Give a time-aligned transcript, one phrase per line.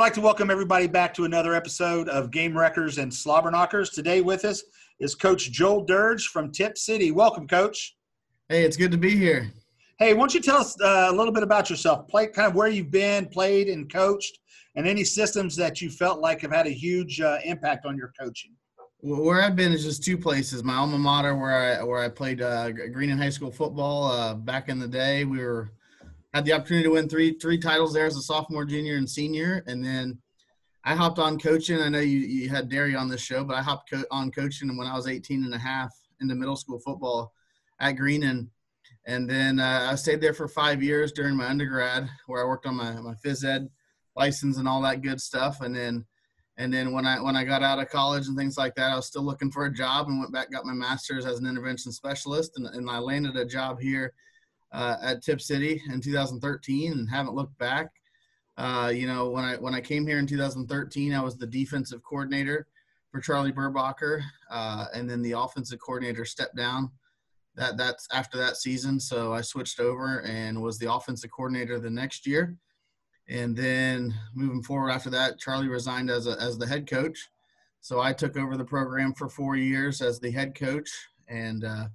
[0.00, 3.90] like to welcome everybody back to another episode of Game Wreckers and Slobber Knockers.
[3.90, 4.62] Today with us
[4.98, 7.10] is Coach Joel Dirge from Tipp City.
[7.10, 7.98] Welcome, Coach.
[8.48, 9.52] Hey, it's good to be here.
[9.98, 12.08] Hey, why don't you tell us uh, a little bit about yourself?
[12.08, 14.38] Play kind of where you've been, played, and coached,
[14.74, 18.10] and any systems that you felt like have had a huge uh, impact on your
[18.18, 18.52] coaching.
[19.02, 20.64] Well, where I've been is just two places.
[20.64, 24.70] My alma mater, where I where I played uh, Greenon High School football uh, back
[24.70, 25.26] in the day.
[25.26, 25.72] We were
[26.32, 29.64] had the opportunity to win three three titles there as a sophomore, junior, and senior.
[29.66, 30.18] And then
[30.84, 31.80] I hopped on coaching.
[31.80, 34.76] I know you, you had Derry on this show, but I hopped co- on coaching
[34.76, 37.32] when I was 18 and a half into middle school football
[37.80, 38.48] at Greenon.
[39.06, 42.66] And then uh, I stayed there for five years during my undergrad, where I worked
[42.66, 43.68] on my, my phys ed
[44.16, 45.60] license and all that good stuff.
[45.60, 46.04] And then
[46.56, 48.96] and then when I when I got out of college and things like that, I
[48.96, 51.90] was still looking for a job and went back got my master's as an intervention
[51.90, 54.12] specialist, and, and I landed a job here
[54.72, 57.90] uh, at Tipp City in 2013 and haven't looked back.
[58.56, 62.02] Uh, you know, when I when I came here in 2013, I was the defensive
[62.02, 62.66] coordinator
[63.10, 66.90] for Charlie Burgbacher, uh, and then the offensive coordinator stepped down.
[67.56, 71.90] That that's after that season, so I switched over and was the offensive coordinator the
[71.90, 72.56] next year.
[73.28, 77.28] And then moving forward after that, Charlie resigned as a, as the head coach.
[77.80, 80.90] So I took over the program for four years as the head coach,
[81.28, 81.86] and uh,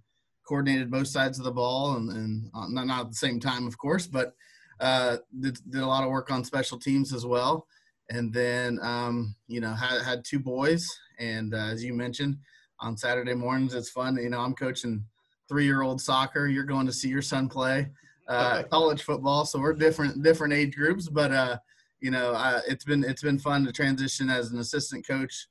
[0.46, 3.68] coordinated both sides of the ball and, and uh, not, not at the same time,
[3.68, 4.34] of course, but
[4.80, 7.68] uh, did, did a lot of work on special teams as well.
[8.10, 10.88] And then, um, you know, had, had two boys.
[11.18, 12.38] And uh, as you mentioned,
[12.80, 14.18] on Saturday mornings, it's fun.
[14.18, 15.04] You know, I'm coaching
[15.50, 16.48] three year old soccer.
[16.48, 17.90] You're going to see your son play
[18.28, 19.46] uh, college football.
[19.46, 21.58] So we're different, different age groups, but, uh,
[22.00, 25.48] you know, uh, it's been, it's been fun to transition as an assistant coach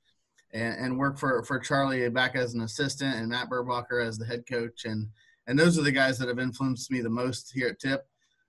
[0.55, 4.25] and, and work for for Charlie back as an assistant and Matt Burgbacher as the
[4.25, 4.85] head coach.
[4.85, 5.09] And
[5.47, 8.07] and those are the guys that have influenced me the most here at Tipp.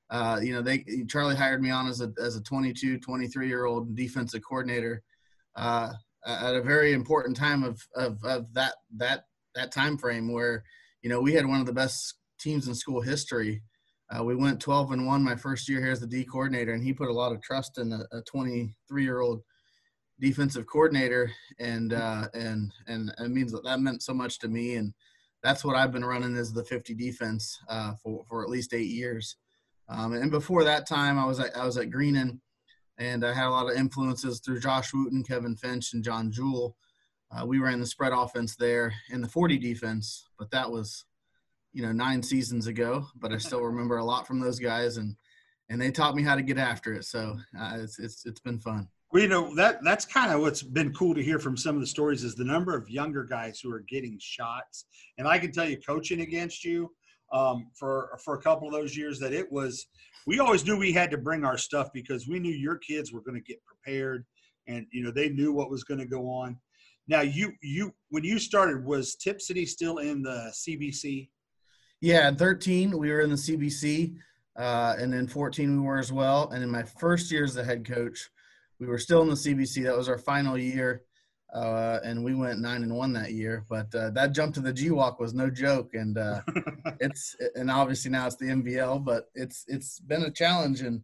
[0.10, 3.66] Uh, you know, they Charlie hired me on as a as a 22, 23 year
[3.66, 5.04] old defensive coordinator
[5.56, 5.92] uh,
[6.26, 10.64] at a very important time of, of of that that that time frame where
[11.02, 13.62] you know we had one of the best teams in school history.
[14.16, 16.84] Uh, we went 12 and one my first year here as the D coordinator, and
[16.84, 19.42] he put a lot of trust in a 23 year old
[20.20, 24.76] defensive coordinator, and uh, and and it means that that meant so much to me,
[24.76, 24.94] and
[25.44, 28.90] that's what I've been running as the 50 defense uh, for for at least eight
[28.90, 29.38] years.
[29.88, 32.40] Um, and before that time, I was at, I was at Greenon,
[32.98, 36.76] and I had a lot of influences through Josh Wooten, Kevin Finch, and John Jewell.
[37.32, 41.06] Uh, we ran the spread offense there in the 40 defense, but that was,
[41.74, 43.06] you know, nine seasons ago.
[43.16, 45.16] But I still remember a lot from those guys, and
[45.70, 47.06] and they taught me how to get after it.
[47.06, 48.88] So uh, it's it's it's been fun.
[49.16, 51.80] Well, you know that that's kind of what's been cool to hear from some of
[51.80, 54.88] the stories is the number of younger guys who are getting shots.
[55.18, 56.92] And I can tell you, coaching against you
[57.32, 59.88] um, for for a couple of those years, that it was.
[60.28, 63.22] We always knew we had to bring our stuff because we knew your kids were
[63.22, 64.26] going to get prepared,
[64.68, 66.58] and you know they knew what was going to go on.
[67.08, 71.30] Now, you you when you started, was Tipp City still in the CBC?
[72.02, 74.18] Yeah, in 13 we were in the CBC,
[74.58, 76.50] uh, and then 14 we were as well.
[76.50, 78.30] And in my first year as the head coach
[78.80, 79.84] we were still in the CBC.
[79.84, 81.04] That was our final year,
[81.54, 83.66] uh, and we went nine and one that year.
[83.70, 86.42] But uh, that jump to the GWOC was no joke, and uh,
[87.00, 91.02] it's and obviously now it's the MVL, but it's it's been a challenge, and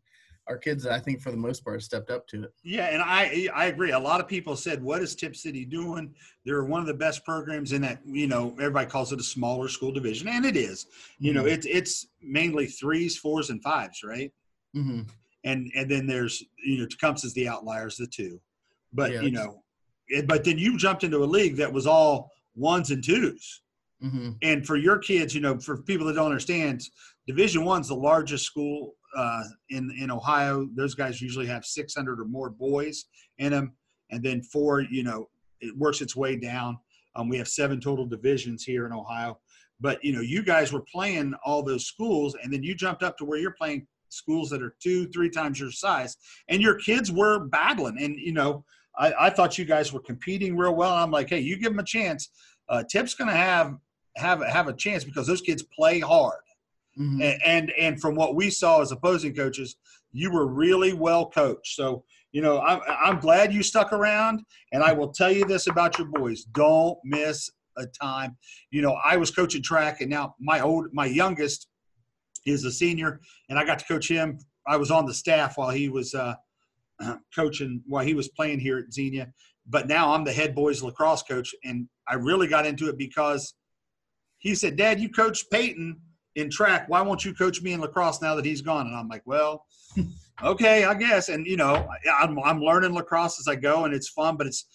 [0.48, 2.54] our kids, I think, for the most part, stepped up to it.
[2.64, 3.92] Yeah, and I I agree.
[3.92, 6.14] A lot of people said, "What is Tipp City doing?"
[6.46, 8.02] They're one of the best programs in that.
[8.06, 10.88] You know, everybody calls it a smaller school division, and it is.
[11.20, 11.42] You mm-hmm.
[11.42, 14.32] know, it's it's mainly threes, fours, and fives, right?
[14.76, 15.02] Mm-hmm
[15.44, 18.40] and and then there's you know Tecumseh's the outliers, the two,
[18.94, 19.64] but yeah, you know,
[20.08, 23.60] it, but then you jumped into a league that was all ones and 2s
[24.04, 24.32] mm-hmm.
[24.42, 26.84] and for your kids, you know, for people that don't understand,
[27.28, 30.68] Division One's the largest school uh, in in Ohio.
[30.76, 33.06] Those guys usually have 600 or more boys
[33.38, 33.74] in them,
[34.10, 35.30] and then four, you know,
[35.60, 36.78] it works its way down.
[37.16, 39.40] Um, we have seven total divisions here in Ohio,
[39.80, 43.18] but you know, you guys were playing all those schools, and then you jumped up
[43.18, 46.18] to where you're playing schools that are two, three times your size,
[46.48, 48.02] and your kids were battling.
[48.02, 48.64] And you know,
[48.98, 50.94] I, I thought you guys were competing real well.
[50.94, 52.30] I'm like, hey, you give them a chance.
[52.70, 53.78] Uh, Tipp's going to have
[54.18, 56.40] have have a chance because those kids play hard.
[57.00, 57.22] Mm-hmm.
[57.22, 59.78] And, and and from what we saw as opposing coaches,
[60.12, 61.76] you were really well coached.
[61.76, 64.42] So you know, I'm I'm glad you stuck around.
[64.72, 68.38] And I will tell you this about your boys: don't miss a time.
[68.72, 71.68] You know, I was coaching track, and now my old my youngest
[72.46, 74.40] is a senior, and I got to coach him.
[74.68, 76.36] I was on the staff while he was uh,
[77.36, 79.32] coaching, while he was playing here at Xenia.
[79.68, 83.54] But now I'm the head boys lacrosse coach, and I really got into it because
[84.40, 86.00] he said, "Dad, you coached Peyton
[86.36, 86.88] in track.
[86.88, 89.66] Why won't you coach me in lacrosse now that he's gone?" And I'm like, "Well,
[90.44, 91.30] Okay, I guess.
[91.30, 91.88] And you know,
[92.20, 94.38] I'm I'm learning lacrosse as I go, and it's fun.
[94.38, 94.66] But it's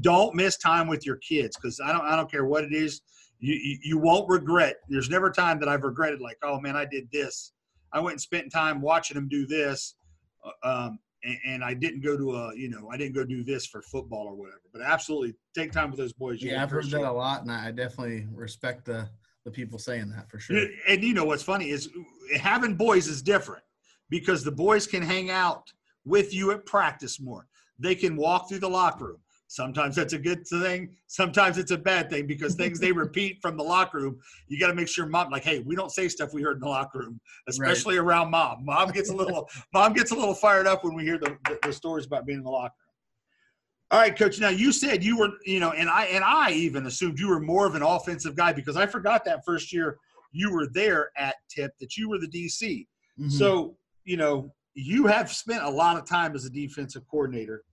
[0.00, 3.00] don't miss time with your kids because I don't I don't care what it is.
[3.42, 4.76] You, you you won't regret.
[4.88, 7.52] There's never a time that I've regretted like, oh man, I did this.
[7.92, 9.96] I went and spent time watching them do this.
[10.44, 13.44] Uh, um, and, and, I didn't go to a, you know, I didn't go do
[13.44, 14.60] this for football or whatever.
[14.72, 16.42] But absolutely, take time with those boys.
[16.42, 19.08] Yeah, I've heard that a lot, and I definitely respect the
[19.44, 20.66] the people saying that for sure.
[20.88, 21.88] And you know what's funny is
[22.36, 23.64] having boys is different
[24.08, 25.72] because the boys can hang out
[26.04, 27.48] with you at practice more.
[27.78, 29.21] They can walk through the locker room.
[29.52, 30.96] Sometimes that's a good thing.
[31.08, 34.18] Sometimes it's a bad thing because things they repeat from the locker room,
[34.48, 36.60] you got to make sure mom, like, hey, we don't say stuff we heard in
[36.60, 38.06] the locker room, especially right.
[38.06, 38.64] around mom.
[38.64, 41.58] Mom gets a little, mom gets a little fired up when we hear the, the,
[41.64, 43.90] the stories about being in the locker room.
[43.90, 44.40] All right, coach.
[44.40, 47.40] Now you said you were, you know, and I and I even assumed you were
[47.40, 49.98] more of an offensive guy because I forgot that first year
[50.30, 52.86] you were there at Tipp that you were the DC.
[53.20, 53.28] Mm-hmm.
[53.28, 57.64] So you know you have spent a lot of time as a defensive coordinator,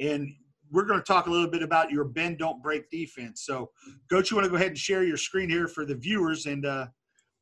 [0.00, 0.28] and
[0.70, 3.42] we're going to talk a little bit about your bend don't break defense.
[3.42, 3.70] So,
[4.10, 6.66] coach, you want to go ahead and share your screen here for the viewers, and
[6.66, 6.86] uh,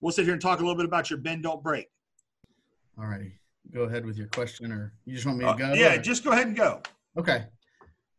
[0.01, 1.89] we'll sit here and talk a little bit about your bend don't break.
[2.99, 3.39] All righty,
[3.73, 5.71] go ahead with your question, or you just want me to uh, go?
[5.73, 5.99] Uh, yeah, or?
[5.99, 6.81] just go ahead and go.
[7.19, 7.45] Okay.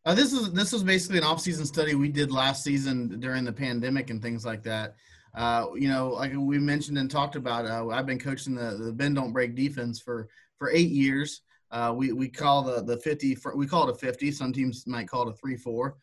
[0.05, 3.51] Uh, this is this was basically an off-season study we did last season during the
[3.51, 4.95] pandemic and things like that.
[5.35, 8.93] Uh, you know, like we mentioned and talked about, uh, I've been coaching the the
[8.93, 11.41] bend don't break defense for for eight years.
[11.71, 14.31] Uh, we we call the the fifty we call it a fifty.
[14.31, 15.97] Some teams might call it a three four.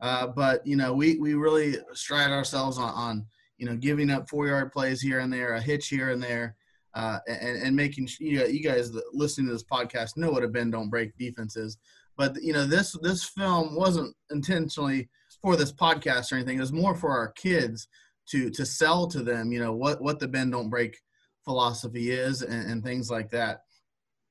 [0.00, 3.26] Uh, but you know, we we really stride ourselves on, on
[3.56, 6.56] you know giving up four yard plays here and there, a hitch here and there.
[6.94, 10.72] Uh, and, and making you, you guys listening to this podcast know what a bend
[10.72, 11.76] don't break defense is.
[12.16, 15.08] But you know, this this film wasn't intentionally
[15.40, 16.58] for this podcast or anything.
[16.58, 17.86] It was more for our kids
[18.30, 20.98] to to sell to them, you know, what what the bend don't break
[21.44, 23.60] philosophy is and, and things like that.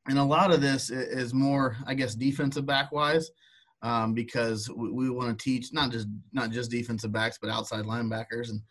[0.10, 3.30] And a lot of this is more, I guess, defensive back wise,
[3.82, 7.86] um, because we, we want to teach not just not just defensive backs, but outside
[7.86, 8.62] linebackers and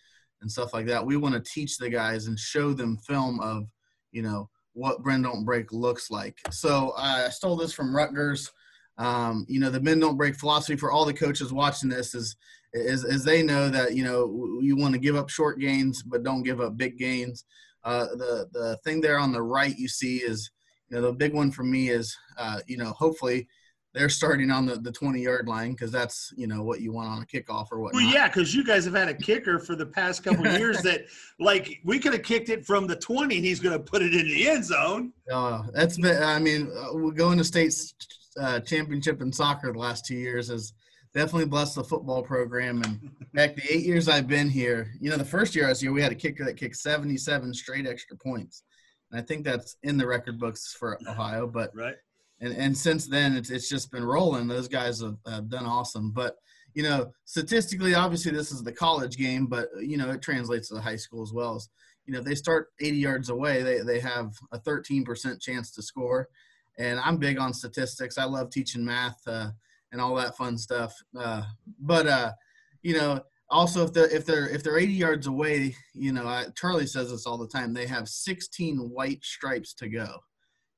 [0.42, 1.04] and stuff like that.
[1.04, 3.64] We want to teach the guys and show them film of,
[4.12, 6.38] you know, what bend don't break looks like.
[6.50, 8.52] So I stole this from Rutgers.
[8.98, 12.36] Um, you know, the bend don't break philosophy for all the coaches watching this is,
[12.74, 16.22] is, is they know that, you know, you want to give up short gains, but
[16.22, 17.44] don't give up big gains.
[17.82, 20.50] Uh, the, the thing there on the right you see is,
[20.88, 23.48] you know, the big one for me is, uh, you know, hopefully
[23.96, 27.08] they're starting on the, the 20 yard line because that's you know what you want
[27.08, 27.94] on a kickoff or what.
[27.94, 31.06] Well, yeah, because you guys have had a kicker for the past couple years that
[31.40, 34.14] like we could have kicked it from the 20 and he's going to put it
[34.14, 35.12] in the end zone.
[35.32, 36.22] Uh, that's been.
[36.22, 37.94] I mean, uh, we're going to states
[38.38, 40.74] uh, championship in soccer the last two years has
[41.14, 42.82] definitely blessed the football program.
[42.82, 45.80] And back the eight years I've been here, you know, the first year I was
[45.80, 48.62] here, we had a kicker that kicked 77 straight extra points.
[49.10, 51.46] And I think that's in the record books for Ohio.
[51.46, 51.96] But right.
[52.40, 54.46] And, and since then, it's, it's just been rolling.
[54.46, 56.10] Those guys have, have done awesome.
[56.10, 56.36] But,
[56.74, 60.74] you know, statistically, obviously, this is the college game, but, you know, it translates to
[60.74, 61.56] the high school as well.
[61.56, 61.70] As,
[62.04, 66.28] you know, they start 80 yards away, they, they have a 13% chance to score
[66.78, 68.18] and I'm big on statistics.
[68.18, 69.50] I love teaching math uh,
[69.92, 70.94] and all that fun stuff.
[71.18, 71.42] Uh,
[71.80, 72.32] but uh,
[72.82, 73.20] you know,
[73.50, 77.10] also if they're if they're if they're 80 yards away, you know, I, Charlie says
[77.10, 77.72] this all the time.
[77.72, 80.18] They have 16 white stripes to go.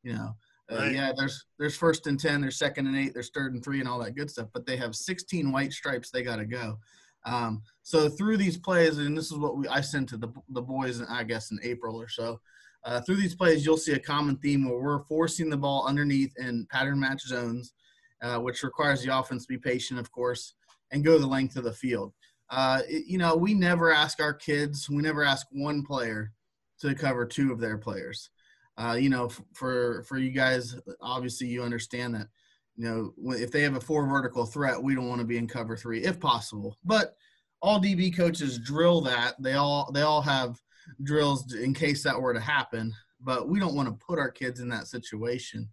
[0.03, 0.37] You know,
[0.71, 0.93] uh, right.
[0.93, 3.89] yeah, there's there's first and ten, there's second and eight, there's third and three, and
[3.89, 4.49] all that good stuff.
[4.53, 6.79] But they have 16 white stripes they got to go.
[7.27, 10.63] Um, so through these plays, and this is what we I sent to the the
[10.63, 12.41] boys, I guess in April or so.
[12.85, 16.33] Uh, through these plays, you'll see a common theme where we're forcing the ball underneath
[16.39, 17.75] in pattern match zones,
[18.23, 20.55] uh, which requires the offense to be patient, of course,
[20.93, 22.13] and go the length of the field.
[22.51, 26.33] Uh, you know, we never ask our kids, we never ask one player
[26.81, 28.31] to cover two of their players.
[28.77, 32.29] Uh, you know, for for you guys, obviously you understand that.
[32.77, 35.49] You know, if they have a four vertical threat, we don't want to be in
[35.49, 36.77] cover three if possible.
[36.85, 37.17] But
[37.61, 39.35] all DB coaches drill that.
[39.43, 40.61] They all they all have
[41.03, 42.95] drills in case that were to happen.
[43.21, 45.69] But we don't want to put our kids in that situation.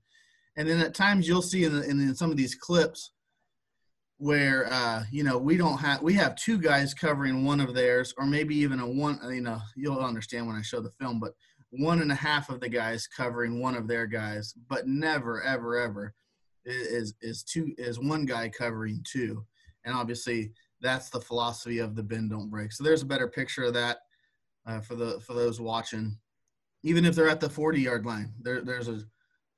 [0.58, 3.12] And then at times you'll see in, the, in some of these clips
[4.18, 8.14] where uh, you know we don't have we have two guys covering one of theirs,
[8.18, 9.20] or maybe even a one.
[9.24, 11.34] You know, you'll understand when I show the film, but
[11.72, 15.78] one and a half of the guys covering one of their guys, but never, ever,
[15.78, 16.14] ever
[16.66, 19.46] is is two is one guy covering two.
[19.84, 22.72] And obviously, that's the philosophy of the bend don't break.
[22.72, 24.00] So there's a better picture of that
[24.66, 26.18] uh, for the for those watching.
[26.84, 29.02] Even if they're at the 40 yard line, there, there's a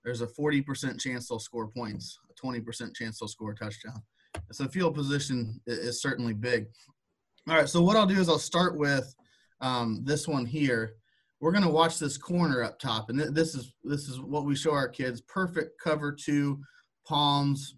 [0.04, 4.02] there's a 40% chance they'll score points, a 20% chance they'll score a touchdown.
[4.52, 6.68] So field position is certainly big.
[7.48, 9.14] All right, so what I'll do is I'll start with
[9.62, 10.96] um, this one here,
[11.40, 14.46] we're going to watch this corner up top, and th- this is this is what
[14.46, 16.60] we show our kids: perfect cover two,
[17.06, 17.76] palms,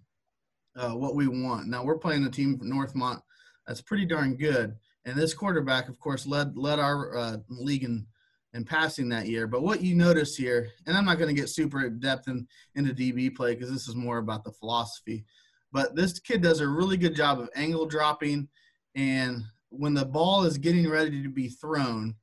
[0.77, 1.67] uh, what we want.
[1.67, 3.21] Now we're playing a team from Northmont
[3.67, 4.75] that's pretty darn good,
[5.05, 8.05] and this quarterback, of course, led led our uh, league in
[8.53, 9.45] in passing that year.
[9.45, 12.47] But what you notice here, and I'm not going to get super in depth in,
[12.75, 15.25] into DB play because this is more about the philosophy.
[15.71, 18.47] But this kid does a really good job of angle dropping,
[18.95, 22.15] and when the ball is getting ready to be thrown,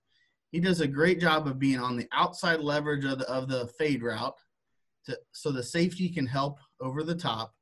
[0.51, 3.69] he does a great job of being on the outside leverage of the, of the
[3.79, 4.35] fade route,
[5.05, 7.55] to, so the safety can help over the top.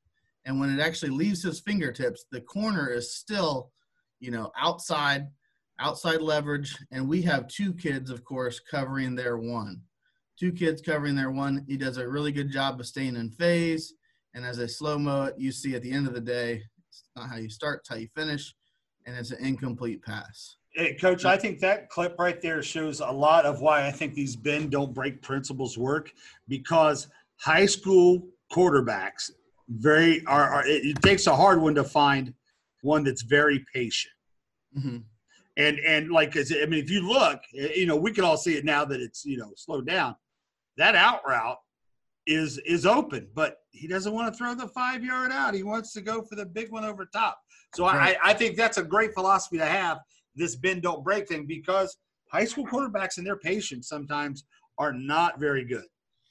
[0.46, 3.72] And when it actually leaves his fingertips, the corner is still,
[4.20, 5.28] you know, outside
[5.80, 9.80] outside leverage, and we have two kids, of course, covering their one.
[10.38, 11.64] Two kids covering their one.
[11.66, 13.94] He does a really good job of staying in phase.
[14.34, 17.04] And as I slow mo it, you see at the end of the day, it's
[17.16, 18.54] not how you start, it's how you finish,
[19.06, 20.56] and it's an incomplete pass.
[20.74, 24.14] Hey, Coach, I think that clip right there shows a lot of why I think
[24.14, 26.12] these bend don't break principles work
[26.48, 29.30] because high school quarterbacks
[29.68, 32.34] very are, are it, it takes a hard one to find
[32.82, 34.14] one that's very patient.
[34.76, 34.98] Mm-hmm.
[35.56, 38.56] And and like I mean, if you look, eh, you know, we can all see
[38.56, 40.16] it now that it's you know slowed down.
[40.76, 41.58] That out route
[42.26, 45.54] is is open, but he doesn't want to throw the five yard out.
[45.54, 47.38] He wants to go for the big one over top.
[47.74, 48.16] So right.
[48.22, 49.98] I, I think that's a great philosophy to have
[50.34, 51.96] this bend don't break thing because
[52.30, 54.44] high school quarterbacks and their patience sometimes
[54.78, 55.84] are not very good.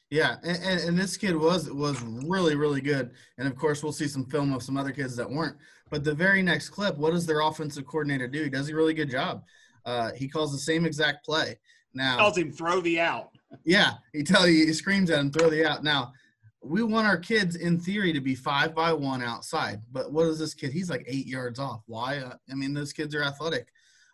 [0.09, 3.91] Yeah, and, and, and, this kid was was really really good, and of course we'll
[3.91, 5.57] see some film of some other kids that weren't.
[5.89, 8.43] But the very next clip, what does their offensive coordinator do?
[8.43, 9.43] He does a really good job.
[9.85, 11.57] Uh, he calls the same exact play.
[11.95, 13.29] Now tells him throw the out.
[13.63, 15.83] Yeah, he tells you he screams at him throw the out.
[15.83, 16.13] Now
[16.61, 20.39] we want our kids in theory to be five by one outside, but what is
[20.39, 20.71] this kid?
[20.71, 21.81] He's like eight yards off.
[21.87, 22.19] Why?
[22.19, 23.67] Uh, I mean, those kids are athletic.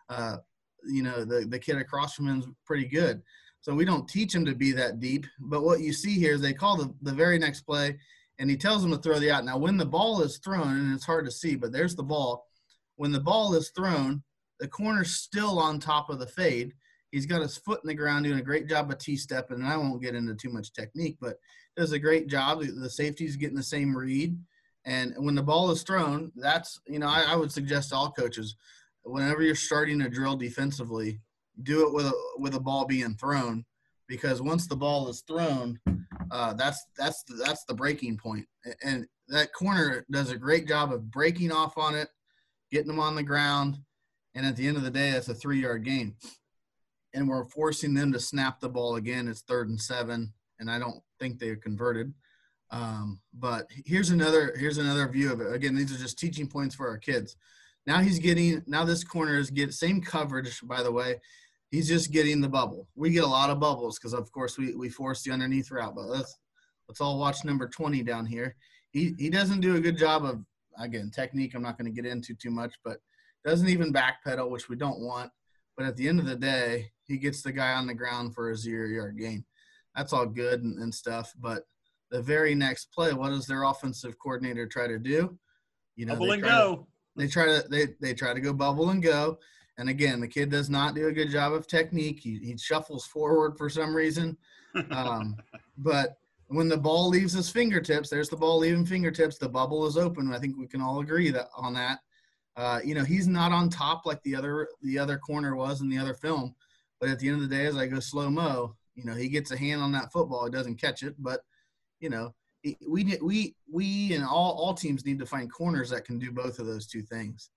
[0.09, 0.37] Uh,
[0.83, 3.21] you know, the the kid across from him is pretty good.
[3.61, 5.27] So we don't teach him to be that deep.
[5.39, 7.99] But what you see here is they call the, the very next play,
[8.39, 9.45] and he tells him to throw the out.
[9.45, 12.47] Now, when the ball is thrown, and it's hard to see, but there's the ball.
[12.95, 14.23] When the ball is thrown,
[14.59, 16.73] the corner's still on top of the fade.
[17.11, 19.57] He's got his foot in the ground, doing a great job of T-stepping.
[19.57, 21.37] And I won't get into too much technique, but
[21.75, 22.61] does a great job.
[22.61, 24.37] The safety's getting the same read.
[24.85, 28.55] And when the ball is thrown, that's, you know, I, I would suggest all coaches,
[29.03, 31.19] whenever you're starting a drill defensively,
[31.63, 33.65] do it with a with a ball being thrown
[34.07, 35.79] because once the ball is thrown,
[36.31, 38.45] uh, that's that's the, that's the breaking point.
[38.83, 42.09] And that corner does a great job of breaking off on it,
[42.71, 43.77] getting them on the ground,
[44.35, 46.15] and at the end of the day, that's a three yard gain.
[47.13, 49.27] And we're forcing them to snap the ball again.
[49.27, 52.13] It's third and seven, and I don't think they're converted.
[52.71, 55.51] Um, but here's another here's another view of it.
[55.51, 57.35] Again, these are just teaching points for our kids.
[57.87, 61.19] Now he's getting now this corner is get same coverage by the way
[61.71, 62.87] he's just getting the bubble.
[62.95, 65.95] We get a lot of bubbles because, of course, we, we force the underneath route.
[65.95, 66.37] But let's
[66.87, 68.55] let's all watch number 20 down here.
[68.91, 70.43] He he doesn't do a good job of
[70.79, 71.53] again technique.
[71.55, 72.99] I'm not going to get into too much, but
[73.45, 75.31] doesn't even backpedal, which we don't want.
[75.79, 78.51] But at the end of the day, he gets the guy on the ground for
[78.51, 79.45] a zero yard gain.
[79.95, 81.33] That's all good and, and stuff.
[81.39, 81.63] But
[82.11, 85.39] the very next play, what does their offensive coordinator try to do?
[85.95, 86.75] You know, bubble and go.
[86.75, 89.39] To, they try to they they try to go bubble and go
[89.79, 92.19] and again, the kid does not do a good job of technique.
[92.19, 94.37] He, he shuffles forward for some reason.
[94.91, 95.37] Um,
[95.77, 96.17] but
[96.47, 99.37] when the ball leaves his fingertips, there's the ball leaving fingertips.
[99.37, 100.33] The bubble is open.
[100.33, 101.99] I think we can all agree that on that.
[102.59, 105.87] Uh, you know, he's not on top like the other the other corner was in
[105.87, 106.53] the other film.
[106.99, 109.29] But at the end of the day, as I go slow mo, you know, he
[109.29, 110.43] gets a hand on that football.
[110.43, 111.39] He doesn't catch it, but
[112.01, 112.35] you know,
[112.85, 116.59] we we we and all all teams need to find corners that can do both
[116.59, 117.49] of those two things.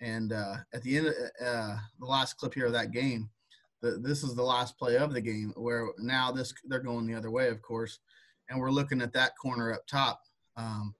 [0.00, 3.28] And uh, at the end, of, uh, the last clip here of that game,
[3.82, 7.14] the, this is the last play of the game where now this they're going the
[7.14, 7.98] other way, of course,
[8.48, 10.22] and we're looking at that corner up top.
[10.56, 10.94] Um,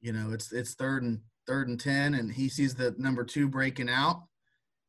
[0.00, 3.48] you know, it's it's third and third and ten, and he sees the number two
[3.48, 4.24] breaking out,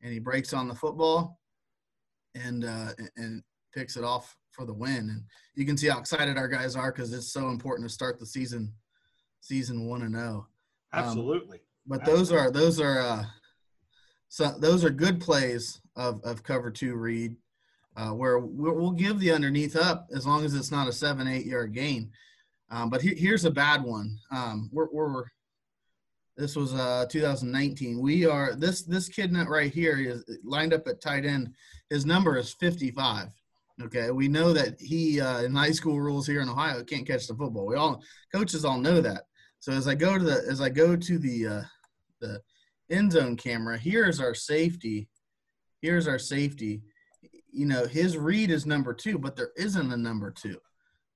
[0.01, 1.39] and he breaks on the football,
[2.35, 3.43] and uh, and
[3.73, 5.09] picks it off for the win.
[5.09, 5.23] And
[5.55, 8.25] you can see how excited our guys are because it's so important to start the
[8.25, 8.73] season,
[9.41, 10.47] season one and zero.
[10.93, 10.99] Oh.
[10.99, 13.23] Um, Absolutely but those are those are uh,
[14.29, 17.35] so those are good plays of, of cover two read,
[17.95, 21.45] uh, where we'll give the underneath up as long as it's not a seven eight
[21.45, 22.11] yard gain.
[22.71, 24.17] Um, but he, here's a bad one.
[24.31, 25.25] Um, we're, we're
[26.37, 28.01] this was uh 2019.
[28.01, 31.53] We are this this kid right here is lined up at tight end.
[31.89, 33.29] His number is 55.
[33.83, 37.27] Okay, we know that he uh, in high school rules here in Ohio can't catch
[37.27, 37.65] the football.
[37.65, 38.01] We all
[38.33, 39.23] coaches all know that.
[39.59, 41.61] So as I go to the as I go to the uh,
[42.21, 42.41] the
[42.89, 43.77] end zone camera.
[43.77, 45.07] Here's our safety.
[45.81, 46.81] Here's our safety.
[47.51, 50.57] you know, his read is number two, but there isn't a number two.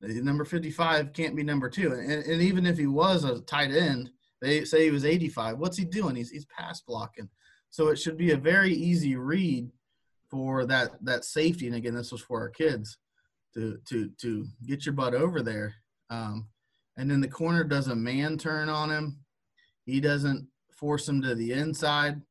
[0.02, 1.92] Number 55 can't be number two.
[1.92, 4.10] And, and even if he was a tight end,
[4.42, 5.58] they say he was 85.
[5.58, 6.16] What's he doing?
[6.16, 7.30] He's, he's pass blocking.
[7.70, 9.70] So it should be a very easy read
[10.30, 11.68] for that, that safety.
[11.68, 12.98] And again, this was for our kids
[13.54, 15.76] to, to, to get your butt over there.
[16.10, 16.48] Um,
[16.98, 19.20] and then the corner does a man turn on him.
[19.86, 22.22] He doesn't force him to the inside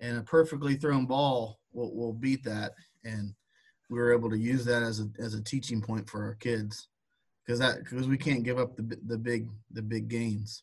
[0.00, 2.72] and a perfectly thrown ball will, will beat that.
[3.04, 3.34] And
[3.90, 6.88] we were able to use that as a as a teaching point for our kids
[7.44, 10.62] because that because we can't give up the the big the big gains.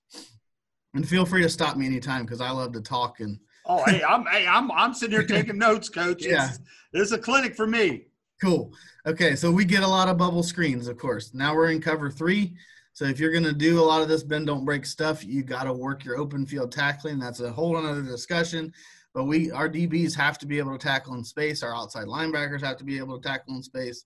[0.95, 3.39] And feel free to stop me anytime because I love to talk and.
[3.67, 6.25] Oh, hey, I'm hey, I'm I'm sitting here taking notes, coach.
[6.25, 6.51] Yeah.
[6.93, 8.05] This is a clinic for me.
[8.41, 8.71] Cool.
[9.05, 11.33] Okay, so we get a lot of bubble screens, of course.
[11.33, 12.55] Now we're in cover three.
[12.93, 15.43] So if you're going to do a lot of this bend don't break stuff, you
[15.43, 17.19] got to work your open field tackling.
[17.19, 18.73] That's a whole other discussion.
[19.13, 21.61] But we, our DBs have to be able to tackle in space.
[21.61, 24.05] Our outside linebackers have to be able to tackle in space.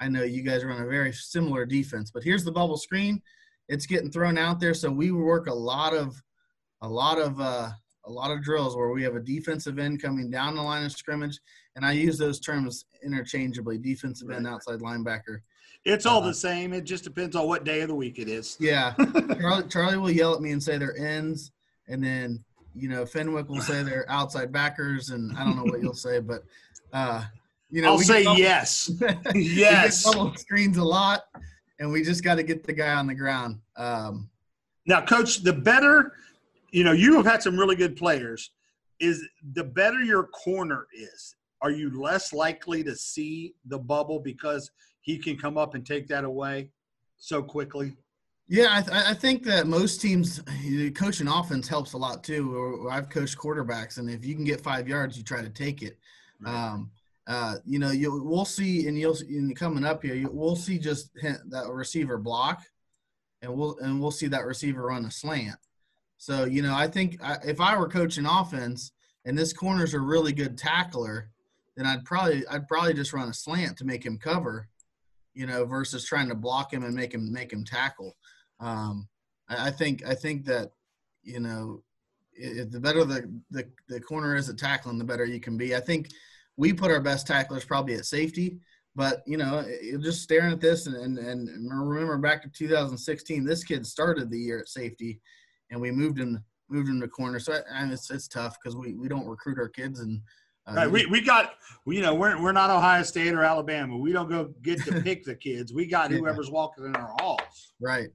[0.00, 3.20] I know you guys run a very similar defense, but here's the bubble screen.
[3.68, 6.22] It's getting thrown out there, so we work a lot of,
[6.82, 7.70] a lot of, uh,
[8.04, 10.92] a lot of drills where we have a defensive end coming down the line of
[10.92, 11.38] scrimmage,
[11.76, 15.40] and I use those terms interchangeably: defensive end, outside linebacker.
[15.84, 16.28] It's all Uh-huh.
[16.28, 16.72] the same.
[16.72, 18.56] It just depends on what day of the week it is.
[18.60, 18.94] Yeah,
[19.40, 21.50] Charlie, Charlie will yell at me and say they're ends,
[21.88, 22.42] and then
[22.74, 26.20] you know Fenwick will say they're outside backers, and I don't know what you'll say,
[26.20, 26.44] but
[26.92, 27.24] uh,
[27.70, 28.90] you know I'll say bubble- yes.
[29.34, 30.06] we Yes.
[30.36, 31.24] screens a lot,
[31.78, 33.58] and we just got to get the guy on the ground.
[33.76, 34.30] Um,
[34.86, 36.12] Now, coach, the better,
[36.70, 38.50] you know, you have had some really good players.
[39.00, 44.70] Is the better your corner is, are you less likely to see the bubble because
[45.00, 46.70] he can come up and take that away
[47.16, 47.96] so quickly?
[48.48, 50.40] Yeah, I, th- I think that most teams
[50.94, 52.56] coaching offense helps a lot too.
[52.56, 55.82] Or I've coached quarterbacks, and if you can get five yards, you try to take
[55.82, 55.98] it.
[56.46, 56.90] Um,
[57.26, 60.78] uh, you know, you we'll see, and you'll in coming up here, you, we'll see
[60.78, 62.62] just hit that receiver block,
[63.42, 65.58] and we'll and we'll see that receiver run a slant.
[66.18, 68.92] So you know, I think I, if I were coaching offense
[69.24, 71.30] and this corner's a really good tackler,
[71.76, 74.68] then I'd probably I'd probably just run a slant to make him cover,
[75.32, 78.16] you know, versus trying to block him and make him make him tackle.
[78.60, 79.08] Um,
[79.48, 80.72] I, I think I think that
[81.22, 81.82] you know
[82.38, 85.76] i the better the, the the corner is at tackling, the better you can be.
[85.76, 86.08] I think
[86.56, 88.58] we put our best tacklers probably at safety,
[88.96, 89.64] but you know,
[90.00, 94.38] just staring at this and, and and remember back to 2016, this kid started the
[94.38, 95.20] year at safety,
[95.70, 97.38] and we moved him moved him to corner.
[97.38, 100.20] So I, I, it's it's tough because we we don't recruit our kids and.
[100.66, 100.90] Uh, Right.
[100.90, 101.54] We, we got,
[101.86, 103.96] we, you know, we're, we're not Ohio State or Alabama.
[103.96, 105.72] We don't go get to pick the kids.
[105.72, 106.18] We got Yeah.
[106.18, 107.72] whoever's walking in our halls.
[107.80, 108.10] Right.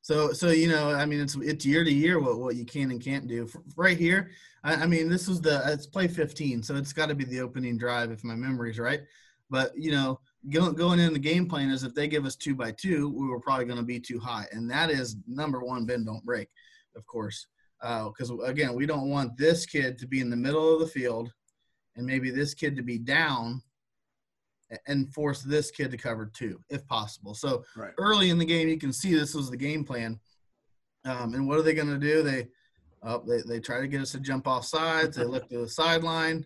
[0.00, 2.90] So, so you know, I mean, it's it's year to year what what you can
[2.90, 3.44] and can't do.
[3.44, 4.30] F- Right here,
[4.64, 7.40] I, I mean, this was the it's play 15, so it's got to be the
[7.40, 9.02] opening drive if my memory's right.
[9.50, 12.54] But you know, going going in the game plan is if they give us two
[12.54, 15.84] by two, we were probably going to be too high, and that is number one.
[15.84, 16.48] Bend don't break,
[16.96, 17.46] of course,
[17.80, 21.32] because again, we don't want this kid to be in the middle of the field,
[21.96, 23.62] and maybe this kid to be down,
[24.86, 27.34] and force this kid to cover two if possible.
[27.34, 27.92] So Right.
[27.98, 30.20] early in the game, you can see this was the game plan.
[31.04, 32.22] Um, and what are they going to do?
[32.22, 32.48] They,
[33.02, 35.16] uh, they they try to get us to jump off sides.
[35.16, 36.44] They look to the sideline,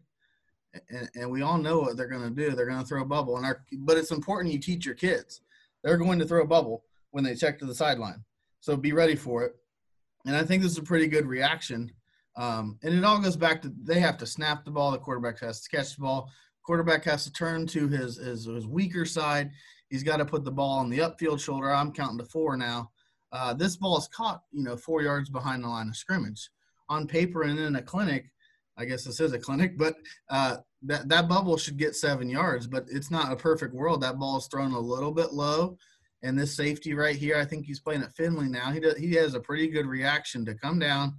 [0.88, 2.54] and, and we all know what they're going to do.
[2.54, 3.36] They're going to throw a bubble.
[3.36, 5.40] And our, but it's important you teach your kids.
[5.82, 8.24] They're going to throw a bubble when they check to the sideline.
[8.60, 9.56] So be ready for it.
[10.26, 11.90] And I think this is a pretty good reaction.
[12.36, 14.90] Um, and it all goes back to they have to snap the ball.
[14.90, 16.30] The quarterback has to catch the ball.
[16.64, 19.50] Quarterback has to turn to his his, his weaker side.
[19.88, 21.72] He's got to put the ball on the upfield shoulder.
[21.72, 22.90] I'm counting to four now.
[23.30, 26.50] Uh, this ball is caught, you know, four yards behind the line of scrimmage.
[26.88, 28.26] On paper and in a clinic,
[28.76, 29.94] I guess this is a clinic, but
[30.30, 32.66] uh, that that bubble should get seven yards.
[32.66, 34.00] But it's not a perfect world.
[34.00, 35.76] That ball is thrown a little bit low,
[36.24, 38.72] and this safety right here, I think he's playing at Findlay now.
[38.72, 41.16] He does, he has a pretty good reaction to come down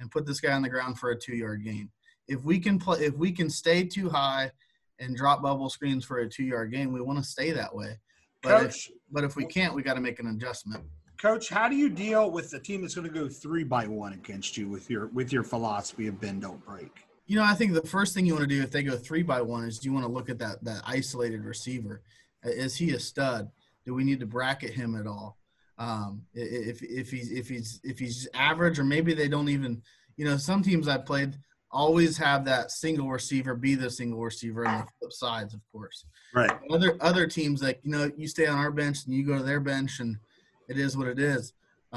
[0.00, 1.90] and put this guy on the ground for a two yard gain.
[2.26, 4.50] If we can play, if we can stay too high
[4.98, 7.98] and drop bubble screens for a two yard gain, we want to stay that way.
[8.42, 10.82] But if, Coach, but if we can't, we got to make an adjustment.
[11.18, 14.12] coach, how do you deal with the team that's going to go three by one
[14.12, 17.06] against you with your, with your philosophy of bend, don't break?
[17.26, 19.22] You know, I think the first thing you want to do if they go three
[19.22, 22.02] by one is you want to look at that that isolated receiver.
[22.42, 23.52] Is he a stud?
[23.84, 25.38] Do we need to bracket him at all?
[25.78, 29.48] Um, i- i- if if he's if he's if he's average, or maybe they don't
[29.48, 29.82] even.
[30.16, 31.36] You know, some teams I've played
[31.70, 36.04] always have that single receiver be the single receiver on the flip sides, of course.
[36.34, 36.50] Right.
[36.70, 39.42] Other other teams like you know you stay on our bench and you go to
[39.42, 40.18] their bench and
[40.68, 41.54] it is what it is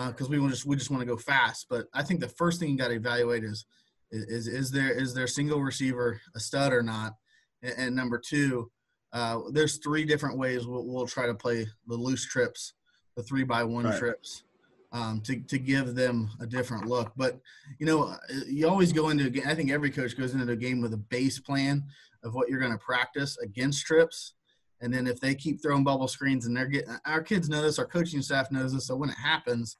[0.08, 1.68] because we want just we just want to go fast.
[1.70, 3.66] But I think the first thing you got to evaluate is
[4.12, 7.14] is is there is their single receiver a stud or not?
[7.62, 8.72] And, and number two,
[9.16, 12.74] uh, there's three different ways we'll, we'll, try to play the loose trips,
[13.16, 13.98] the three by one right.
[13.98, 14.44] trips,
[14.92, 17.14] um, to to give them a different look.
[17.16, 17.40] But
[17.80, 19.46] you know, uh, you always go into a game.
[19.48, 21.86] I think every coach goes into a game with a base plan
[22.26, 24.34] of what you're going to practice against trips.
[24.82, 27.80] And then if they keep throwing bubble screens and they're getting our kids know this,
[27.80, 28.88] our coaching staff knows this.
[28.88, 29.78] So when it happens,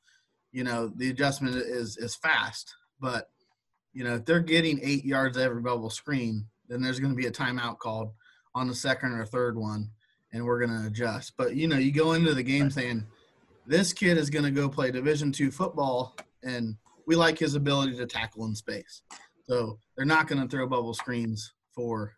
[0.54, 2.74] you know, the adjustment is is fast.
[3.02, 3.28] But
[3.92, 7.28] you know, if they're getting eight yards every bubble screen, then there's going to be
[7.28, 8.14] a timeout called
[8.56, 9.90] on the second or third one,
[10.34, 11.34] and we're going to adjust.
[11.38, 13.06] But you know, you go into the game saying
[13.68, 17.98] this kid is going to go play Division two football, and we like his ability
[17.98, 19.02] to tackle in space.
[19.48, 22.14] So they're not going to throw bubble screens for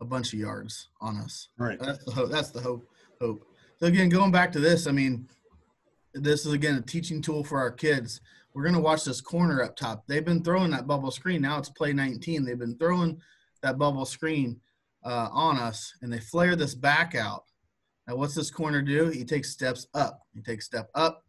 [0.00, 1.48] a bunch of yards on us.
[1.58, 1.78] Right.
[1.78, 2.30] That's the hope.
[2.30, 2.88] That's the hope.
[3.20, 3.44] Hope.
[3.80, 5.28] So again, going back to this, I mean,
[6.14, 8.20] this is again a teaching tool for our kids.
[8.54, 10.04] We're going to watch this corner up top.
[10.06, 11.42] They've been throwing that bubble screen.
[11.42, 12.44] Now it's play 19.
[12.44, 13.20] They've been throwing
[13.62, 14.60] that bubble screen
[15.04, 17.44] uh, on us, and they flare this back out.
[18.06, 19.08] Now, what's this corner do?
[19.08, 20.20] He takes steps up.
[20.34, 21.24] He takes step up,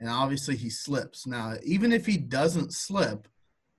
[0.00, 1.26] and obviously he slips.
[1.26, 3.28] Now, even if he doesn't slip,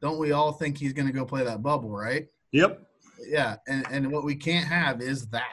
[0.02, 2.28] don't we all think he's going to go play that bubble, right?
[2.52, 2.82] Yep.
[3.28, 5.44] Yeah, and and what we can't have is that.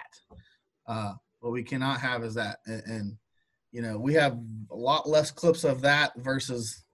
[0.86, 3.16] Uh, what we cannot have is that, and, and
[3.72, 4.38] you know we have
[4.70, 6.84] a lot less clips of that versus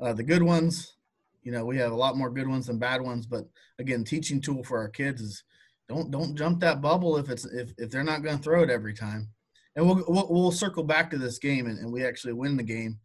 [0.00, 0.96] uh, the good ones.
[1.42, 3.26] You know, we have a lot more good ones than bad ones.
[3.26, 3.44] But
[3.78, 5.44] again, teaching tool for our kids is
[5.88, 8.70] don't don't jump that bubble if it's if, if they're not going to throw it
[8.70, 9.28] every time.
[9.76, 12.62] And we'll, we'll, we'll circle back to this game and, and we actually win the
[12.62, 12.98] game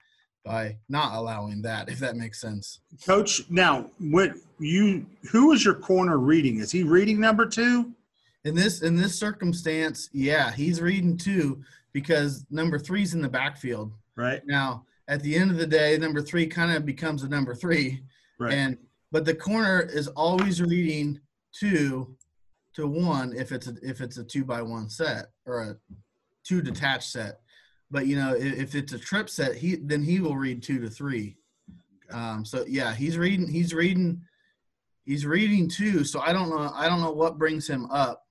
[0.46, 2.80] by not allowing that, if that makes sense.
[3.06, 6.60] Coach, now what you who is your corner reading?
[6.60, 7.92] Is he reading number two?
[8.44, 11.62] In this in this circumstance, yeah, he's reading two
[11.94, 13.92] because number three's in the backfield.
[14.16, 14.42] Right.
[14.46, 18.02] Now, at the end of the day, number three kind of becomes a number three.
[18.40, 18.54] Right.
[18.54, 18.78] And
[19.12, 21.20] but the corner is always reading
[21.54, 22.16] two
[22.76, 25.78] to one if it's a, if it's a two by one set or a
[26.44, 27.40] two detached set.
[27.90, 30.80] But you know, if, if it's a trip set, he then he will read two
[30.80, 31.38] to three.
[32.12, 33.48] Um, so yeah, he's reading.
[33.48, 34.22] He's reading.
[35.06, 36.04] He's reading two.
[36.04, 36.72] So I don't know.
[36.74, 38.26] I don't know what brings him up,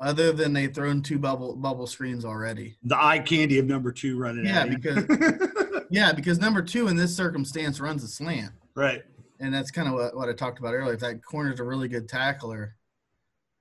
[0.00, 2.76] other than they've thrown two bubble bubble screens already.
[2.82, 4.44] The eye candy of number two running.
[4.44, 5.04] Yeah, because
[5.90, 8.52] yeah, because number two in this circumstance runs a slant.
[8.74, 9.02] Right.
[9.40, 10.94] And that's kind of what, what I talked about earlier.
[10.94, 12.76] If that corner's a really good tackler,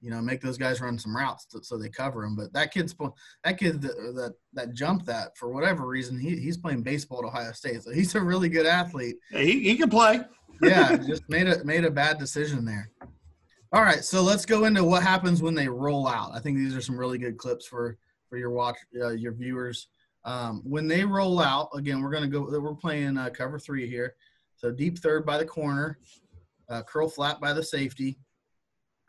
[0.06, 2.36] you know, make those guys run some routes to, so they cover them.
[2.36, 2.94] But that kid's
[3.44, 7.28] that kid that that, that jumped that for whatever reason, he, he's playing baseball at
[7.28, 9.16] Ohio State, so he's a really good athlete.
[9.32, 10.22] Yeah, he, he can play.
[10.62, 12.92] yeah, just made a made a bad decision there.
[13.74, 16.36] All right, so let's go into what happens when they roll out.
[16.36, 17.98] I think these are some really good clips for
[18.30, 19.88] for your watch uh, your viewers.
[20.24, 22.60] Um, when they roll out, again, we're going to go.
[22.60, 24.14] We're playing uh, cover three here.
[24.56, 25.98] So deep third by the corner,
[26.70, 28.20] uh, curl flat by the safety,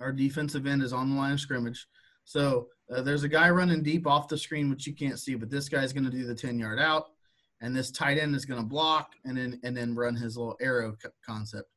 [0.01, 1.87] our defensive end is on the line of scrimmage.
[2.25, 5.51] So uh, there's a guy running deep off the screen, which you can't see, but
[5.51, 7.07] this guy's going to do the 10 yard out,
[7.61, 10.57] and this tight end is going to block and then and then run his little
[10.61, 11.69] arrow concept.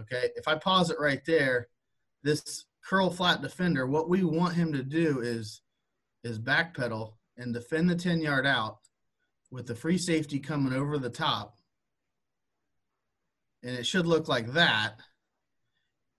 [0.00, 1.68] Okay, if I pause it right there,
[2.22, 5.62] this curl flat defender, what we want him to do is
[6.24, 8.78] is backpedal and defend the 10 yard out
[9.50, 11.56] with the free safety coming over the top.
[13.62, 15.00] And it should look like that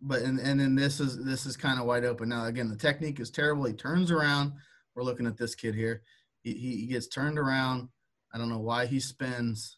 [0.05, 2.29] but and, and then this is this is kind of wide open.
[2.29, 3.65] Now again the technique is terrible.
[3.65, 4.53] He turns around.
[4.95, 6.03] We're looking at this kid here.
[6.41, 7.89] He, he gets turned around.
[8.33, 9.77] I don't know why he spins.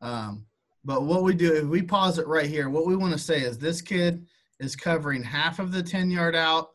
[0.00, 0.46] Um,
[0.84, 3.40] but what we do if we pause it right here what we want to say
[3.40, 4.26] is this kid
[4.60, 6.70] is covering half of the 10 yard out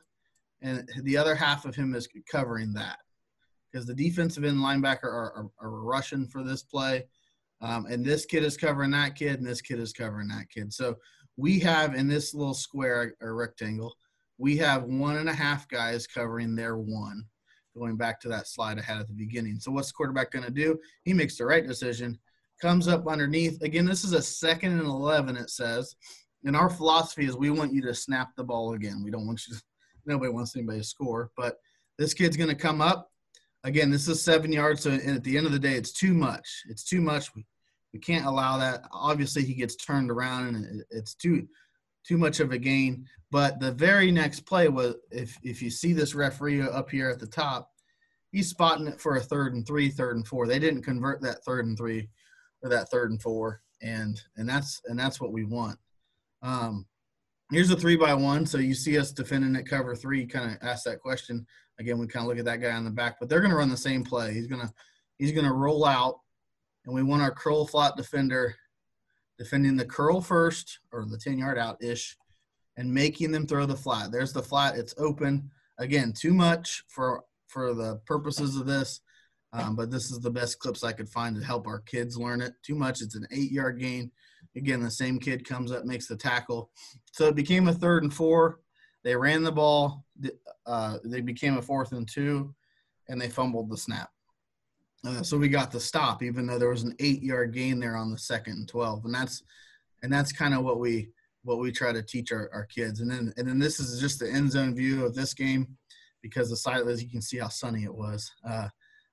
[0.61, 2.99] and the other half of him is covering that.
[3.71, 7.05] Because the defensive end linebacker are, are, are rushing for this play.
[7.61, 10.73] Um, and this kid is covering that kid and this kid is covering that kid.
[10.73, 10.97] So
[11.37, 13.95] we have in this little square or rectangle,
[14.37, 17.25] we have one and a half guys covering their one.
[17.77, 19.59] Going back to that slide I had at the beginning.
[19.59, 20.77] So what's the quarterback going to do?
[21.03, 22.19] He makes the right decision,
[22.61, 23.61] comes up underneath.
[23.61, 25.95] Again, this is a second and 11, it says.
[26.43, 29.03] And our philosophy is we want you to snap the ball again.
[29.03, 29.61] We don't want you to,
[30.05, 31.31] nobody wants anybody to score.
[31.37, 31.57] But
[31.97, 33.09] this kid's going to come up.
[33.63, 34.81] Again, this is seven yards.
[34.81, 36.63] So at the end of the day, it's too much.
[36.67, 37.33] It's too much.
[37.35, 37.45] We
[37.93, 38.85] we can't allow that.
[38.91, 41.47] Obviously, he gets turned around, and it's too
[42.05, 43.05] too much of a gain.
[43.31, 47.19] But the very next play was if if you see this referee up here at
[47.19, 47.69] the top,
[48.31, 50.47] he's spotting it for a third and three, third and four.
[50.47, 52.09] They didn't convert that third and three
[52.63, 55.77] or that third and four, and and that's and that's what we want.
[56.41, 56.85] Um,
[57.51, 58.45] here's a three by one.
[58.45, 60.25] So you see us defending at cover three.
[60.25, 61.45] Kind of ask that question
[61.79, 61.99] again.
[61.99, 63.69] We kind of look at that guy on the back, but they're going to run
[63.69, 64.33] the same play.
[64.33, 64.71] He's gonna
[65.17, 66.19] he's gonna roll out
[66.85, 68.55] and we want our curl flat defender
[69.37, 72.15] defending the curl first or the 10 yard out ish
[72.77, 74.11] and making them throw the flat.
[74.11, 75.49] There's the flat, it's open.
[75.79, 79.01] Again, too much for for the purposes of this,
[79.51, 82.39] um, but this is the best clips I could find to help our kids learn
[82.39, 82.53] it.
[82.63, 84.11] Too much, it's an eight yard gain.
[84.55, 86.71] Again, the same kid comes up, makes the tackle.
[87.11, 88.59] So it became a third and four.
[89.03, 90.05] They ran the ball.
[90.65, 92.53] Uh, they became a fourth and two,
[93.09, 94.09] and they fumbled the snap.
[95.05, 98.11] Uh, so we got the stop, even though there was an eight-yard gain there on
[98.11, 99.43] the second and twelve, and that's
[100.03, 101.09] and that's kind of what we
[101.43, 102.99] what we try to teach our, our kids.
[102.99, 105.75] And then and then this is just the end zone view of this game
[106.21, 108.31] because the side as you can see how sunny it was.
[108.47, 108.67] Uh,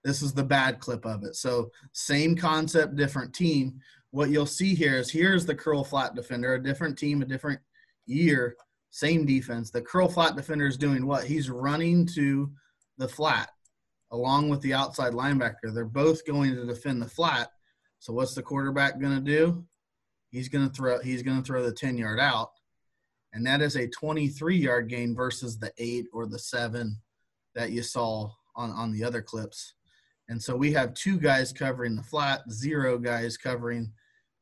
[0.05, 1.35] this is the bad clip of it.
[1.37, 3.81] So same concept, different team.
[4.11, 7.61] What you'll see here is here's the curl flat defender, a different team, a different
[8.07, 8.57] year,
[8.91, 9.71] same defense.
[9.71, 11.25] The curl flat defender is doing what?
[11.25, 12.51] He's running to
[12.97, 13.51] the flat
[14.11, 15.73] along with the outside linebacker.
[15.75, 17.51] They're both going to defend the flat.
[17.99, 19.65] So what's the quarterback going to do?
[20.31, 22.51] He's going to throw he's going to throw the 10 yard out.
[23.33, 26.97] And that is a 23 yard gain versus the 8 or the 7
[27.55, 29.75] that you saw on on the other clips.
[30.29, 33.91] And so we have two guys covering the flat, zero guys covering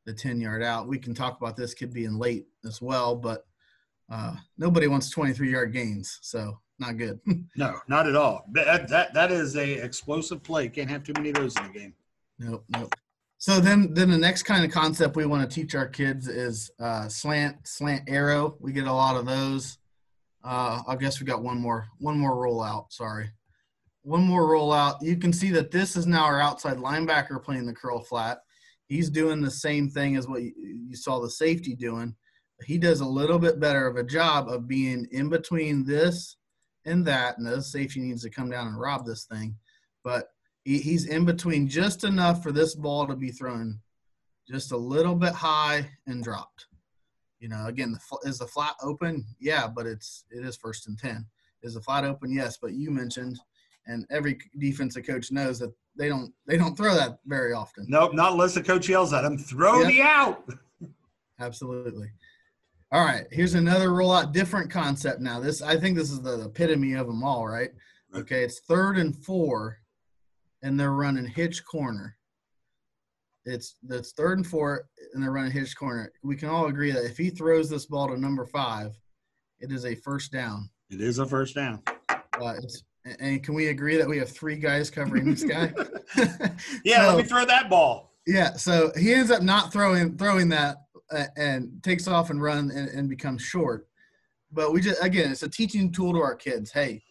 [0.05, 0.87] the 10 yard out.
[0.87, 3.45] We can talk about this kid being late as well, but
[4.09, 6.19] uh, nobody wants 23 yard gains.
[6.21, 7.19] So not good.
[7.55, 8.45] no, not at all.
[8.51, 10.69] That, that that is a explosive play.
[10.69, 11.93] Can't have too many of those in the game.
[12.39, 12.93] Nope, nope.
[13.39, 16.71] So then, then the next kind of concept we want to teach our kids is
[16.79, 18.57] uh, slant, slant arrow.
[18.59, 19.77] We get a lot of those.
[20.43, 22.91] Uh, I guess we got one more, one more rollout.
[22.91, 23.29] Sorry,
[24.01, 24.97] one more rollout.
[25.01, 28.39] You can see that this is now our outside linebacker playing the curl flat.
[28.87, 32.15] He's doing the same thing as what you, you saw the safety doing.
[32.63, 36.36] He does a little bit better of a job of being in between this
[36.87, 39.55] in that, and the safety needs to come down and rob this thing.
[40.03, 40.29] But
[40.63, 43.79] he, he's in between just enough for this ball to be thrown
[44.49, 46.67] just a little bit high and dropped.
[47.39, 49.25] You know, again, the, is the flat open?
[49.39, 51.25] Yeah, but it's it is first and ten.
[51.61, 52.31] Is the flat open?
[52.31, 53.39] Yes, but you mentioned,
[53.85, 57.85] and every defensive coach knows that they don't they don't throw that very often.
[57.87, 59.87] Nope, not unless the coach yells at them, "Throw yep.
[59.87, 60.49] me out."
[61.39, 62.07] Absolutely.
[62.91, 65.41] All right, here's another rollout, different concept now.
[65.41, 67.71] This I think this is the epitome of them all, right?
[68.15, 69.77] Okay, it's third and four,
[70.63, 72.15] and they're running hitch corner.
[73.43, 76.13] It's that's third and four, and they're running hitch corner.
[76.23, 78.97] We can all agree that if he throws this ball to number five,
[79.59, 80.69] it is a first down.
[80.89, 81.83] It is a first down.
[82.09, 82.53] Uh,
[83.19, 85.73] and can we agree that we have three guys covering this guy?
[86.85, 88.13] yeah, so, let me throw that ball.
[88.25, 90.77] Yeah, so he ends up not throwing throwing that
[91.35, 93.87] and takes off and run and, and becomes short.
[94.51, 96.71] But we just again, it's a teaching tool to our kids.
[96.71, 97.03] Hey,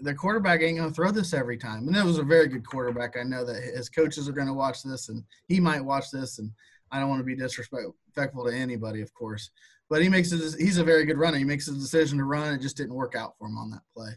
[0.00, 1.86] the quarterback ain't gonna throw this every time.
[1.86, 3.16] And it was a very good quarterback.
[3.16, 6.38] I know that his coaches are gonna watch this, and he might watch this.
[6.38, 6.50] And
[6.90, 9.50] I don't want to be disrespectful to anybody, of course.
[9.90, 10.40] But he makes it.
[10.58, 11.38] He's a very good runner.
[11.38, 12.54] He makes a decision to run.
[12.54, 14.12] It just didn't work out for him on that play.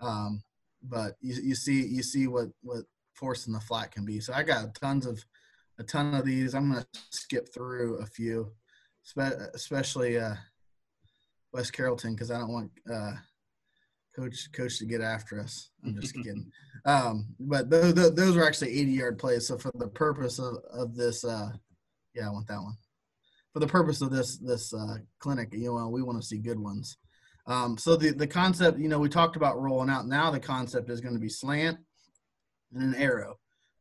[0.00, 0.42] Um,
[0.82, 4.20] but you, you see you see what what force in the flat can be.
[4.20, 5.24] So I got tons of
[5.78, 6.54] a ton of these.
[6.54, 8.52] I'm going to skip through a few,
[9.54, 10.34] especially uh,
[11.52, 13.12] West Carrollton, because I don't want uh,
[14.16, 15.70] coach coach to get after us.
[15.84, 16.50] I'm just kidding.
[16.84, 19.46] Um, but those, those were actually 80 yard plays.
[19.46, 21.50] So for the purpose of, of this, uh,
[22.14, 22.76] yeah, I want that one.
[23.52, 26.58] For the purpose of this this uh, clinic, you know, we want to see good
[26.58, 26.98] ones.
[27.46, 30.06] Um, so the the concept, you know, we talked about rolling out.
[30.06, 31.78] Now the concept is going to be slant
[32.74, 33.36] and an arrow.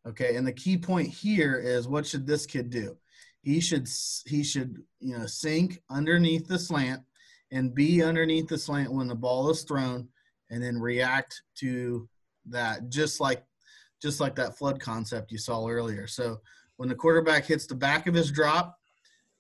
[0.08, 2.96] Okay, and the key point here is what should this kid do?
[3.42, 3.88] He should
[4.26, 7.02] he should you know sink underneath the slant
[7.52, 10.08] and be underneath the slant when the ball is thrown,
[10.50, 12.08] and then react to
[12.48, 13.44] that just like
[14.02, 16.06] just like that flood concept you saw earlier.
[16.08, 16.40] So
[16.78, 18.78] when the quarterback hits the back of his drop,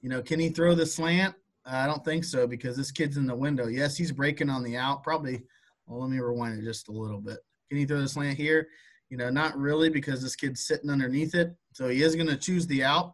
[0.01, 1.36] you know, can he throw the slant?
[1.65, 3.67] I don't think so because this kid's in the window.
[3.67, 5.04] Yes, he's breaking on the out.
[5.04, 5.43] Probably.
[5.88, 7.38] Well, let me rewind it just a little bit.
[7.69, 8.67] Can he throw the slant here?
[9.09, 11.55] You know, not really because this kid's sitting underneath it.
[11.73, 13.13] So he is going to choose the out.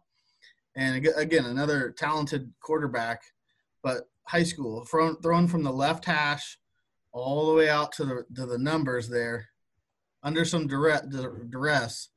[0.74, 3.22] And again, another talented quarterback,
[3.82, 6.58] but high school, thrown, thrown from the left hash
[7.12, 9.48] all the way out to the, to the numbers there
[10.22, 11.10] under some direct,
[11.50, 12.08] duress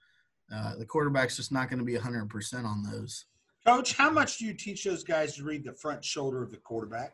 [0.54, 3.26] uh, the quarterback's just not going to be 100% on those.
[3.66, 6.58] Coach, how much do you teach those guys to read the front shoulder of the
[6.58, 7.14] quarterback?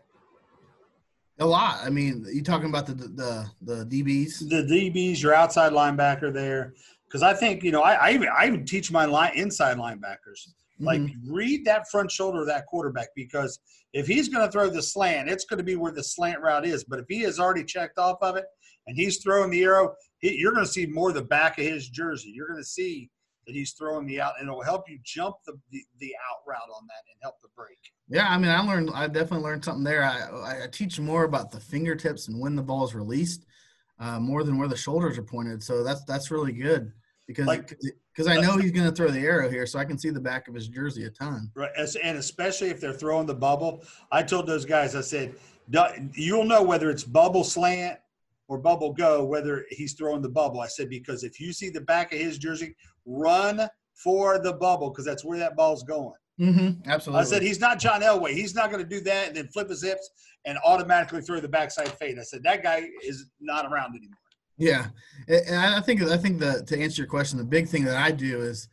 [1.39, 1.80] A lot.
[1.84, 4.50] I mean, you talking about the the the DBs?
[4.50, 6.74] The DBs, your outside linebacker there,
[7.08, 10.48] because I think you know I I even, I even teach my line inside linebackers
[10.82, 11.32] like mm-hmm.
[11.34, 13.60] read that front shoulder of that quarterback because
[13.94, 16.65] if he's going to throw the slant, it's going to be where the slant route
[16.65, 16.84] is.
[16.84, 18.46] But if he has already checked off of it
[18.88, 21.89] and he's throwing the arrow, he, you're going to see more the back of his
[21.89, 22.32] jersey.
[22.34, 23.10] You're going to see
[23.52, 26.70] that he's throwing the out, and it'll help you jump the, the, the out route
[26.74, 27.78] on that and help the break.
[28.08, 30.04] Yeah, I mean, I learned, I definitely learned something there.
[30.04, 33.46] I, I teach more about the fingertips and when the ball is released.
[34.00, 35.62] uh, more than where the shoulders are pointed.
[35.62, 36.92] So that's that's really good
[37.28, 37.78] because Like-
[38.14, 40.20] because I know he's going to throw the arrow here, so I can see the
[40.20, 41.50] back of his jersey a ton.
[41.56, 43.84] Right, as- and especially if they're throwing the bubble.
[44.12, 45.36] I told those guys, I said,
[46.14, 48.00] you'll know whether it's bubble slant
[48.52, 50.60] or bubble go, whether he's throwing the bubble.
[50.60, 54.90] I said, because if you see the back of his jersey, run for the bubble
[54.90, 56.12] because that's where that ball's going.
[56.38, 57.22] Mm-hmm, absolutely.
[57.22, 58.32] I said, he's not John Elway.
[58.32, 60.10] He's not going to do that and then flip his hips
[60.44, 62.20] and automatically throw the backside fade.
[62.20, 64.18] I said, that guy is not around anymore.
[64.58, 64.88] Yeah,
[65.30, 68.12] and I think I think that to answer your question, the big thing that I
[68.12, 68.68] do is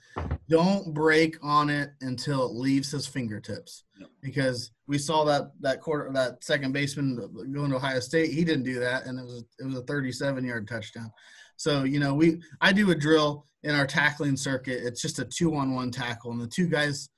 [0.48, 3.84] don't break on it until it leaves his fingertips.
[4.20, 7.16] Because we saw that that quarter that second baseman
[7.52, 10.44] going to Ohio State, he didn't do that, and it was it was a 37
[10.44, 11.10] yard touchdown.
[11.56, 14.80] So you know we I do a drill in our tackling circuit.
[14.84, 17.08] It's just a two on one tackle, and the two guys,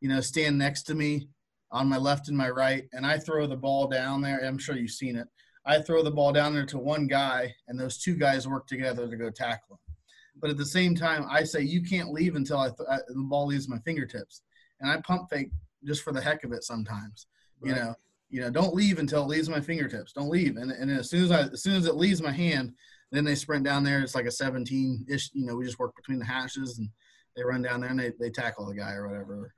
[0.00, 1.28] you know, stand next to me
[1.70, 4.44] on my left and my right, and I throw the ball down there.
[4.44, 5.28] I'm sure you've seen it.
[5.66, 9.08] I throw the ball down there to one guy, and those two guys work together
[9.08, 9.94] to go tackle him.
[10.40, 13.14] But at the same time, I say you can't leave until I th- I, the
[13.28, 14.42] ball leaves my fingertips,
[14.80, 15.50] and I pump fake
[15.84, 17.26] just for the heck of it sometimes.
[17.62, 17.94] You know,
[18.30, 20.12] you know, don't leave until it leaves my fingertips.
[20.12, 22.72] Don't leave, and and as soon as I as soon as it leaves my hand,
[23.10, 24.00] then they sprint down there.
[24.00, 25.30] It's like a 17 ish.
[25.34, 26.88] You know, we just work between the hashes and
[27.36, 29.52] they run down there and they, they tackle the guy or whatever.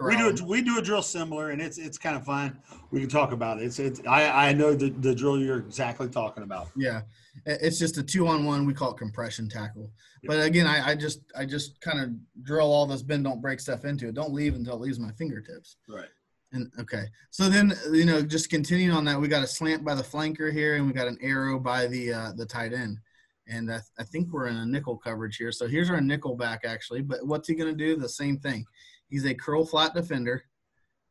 [0.00, 2.58] Or We do a, we do a drill similar, and it's it's kind of fun.
[2.90, 3.64] We can talk about it.
[3.64, 6.68] It's it's I I know the, the drill you're exactly talking about.
[6.74, 7.02] Yeah,
[7.44, 8.64] it's just a two on one.
[8.64, 9.90] We call it compression tackle.
[10.24, 12.10] But again, I, I just I just kind of
[12.44, 14.14] drill all this bend don't break stuff into it.
[14.14, 15.76] Don't leave until it leaves my fingertips.
[15.88, 16.08] Right.
[16.52, 19.94] And okay, so then you know just continuing on that, we got a slant by
[19.94, 22.98] the flanker here, and we got an arrow by the uh, the tight end.
[23.50, 25.52] And I, I think we're in a nickel coverage here.
[25.52, 27.02] So here's our nickel back actually.
[27.02, 27.96] But what's he going to do?
[27.96, 28.64] The same thing.
[29.10, 30.44] He's a curl flat defender,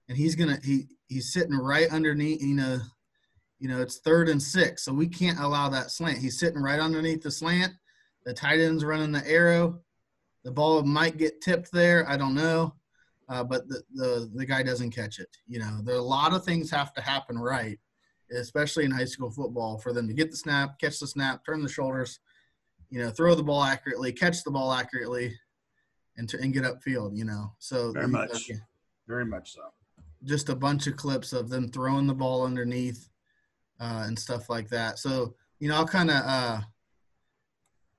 [0.08, 2.42] and he's gonna he he's sitting right underneath.
[2.42, 2.80] You know,
[3.60, 6.18] you know it's third and six, so we can't allow that slant.
[6.18, 7.74] He's sitting right underneath the slant.
[8.26, 9.82] The tight end's running the arrow.
[10.46, 12.08] The ball might get tipped there.
[12.08, 12.74] I don't know,
[13.28, 15.30] uh, but the, the the guy doesn't catch it.
[15.46, 17.78] You know, there are a lot of things have to happen right,
[18.32, 21.62] especially in high school football, for them to get the snap, catch the snap, turn
[21.62, 22.22] the shoulders,
[22.90, 25.38] you know, throw the ball accurately, catch the ball accurately,
[26.18, 27.16] and to, and get upfield.
[27.16, 28.50] You know, so Very much.
[29.08, 29.62] Very much so.
[30.24, 33.10] just a bunch of clips of them throwing the ball underneath
[33.80, 35.00] uh, and stuff like that.
[35.00, 36.62] So you know, I'll kind of uh,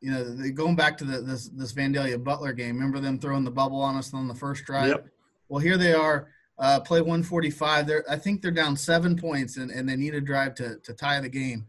[0.00, 2.76] you know the, going back to the, this this Vandalia Butler game.
[2.76, 4.88] Remember them throwing the bubble on us on the first drive?
[4.88, 5.06] Yep.
[5.48, 6.28] Well, here they are.
[6.58, 7.86] Uh, play 145.
[7.86, 10.94] They're I think they're down seven points and, and they need a drive to to
[10.94, 11.66] tie the game.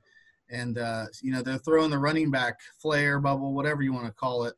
[0.51, 4.11] And uh, you know they're throwing the running back flare bubble, whatever you want to
[4.11, 4.55] call it,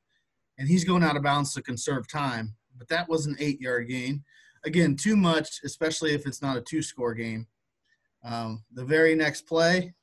[0.58, 2.56] and he's going out of bounds to conserve time.
[2.78, 4.24] But that was an eight yard gain.
[4.66, 7.48] Again too much especially if it's not a two score game.
[8.24, 9.94] Um, the very next play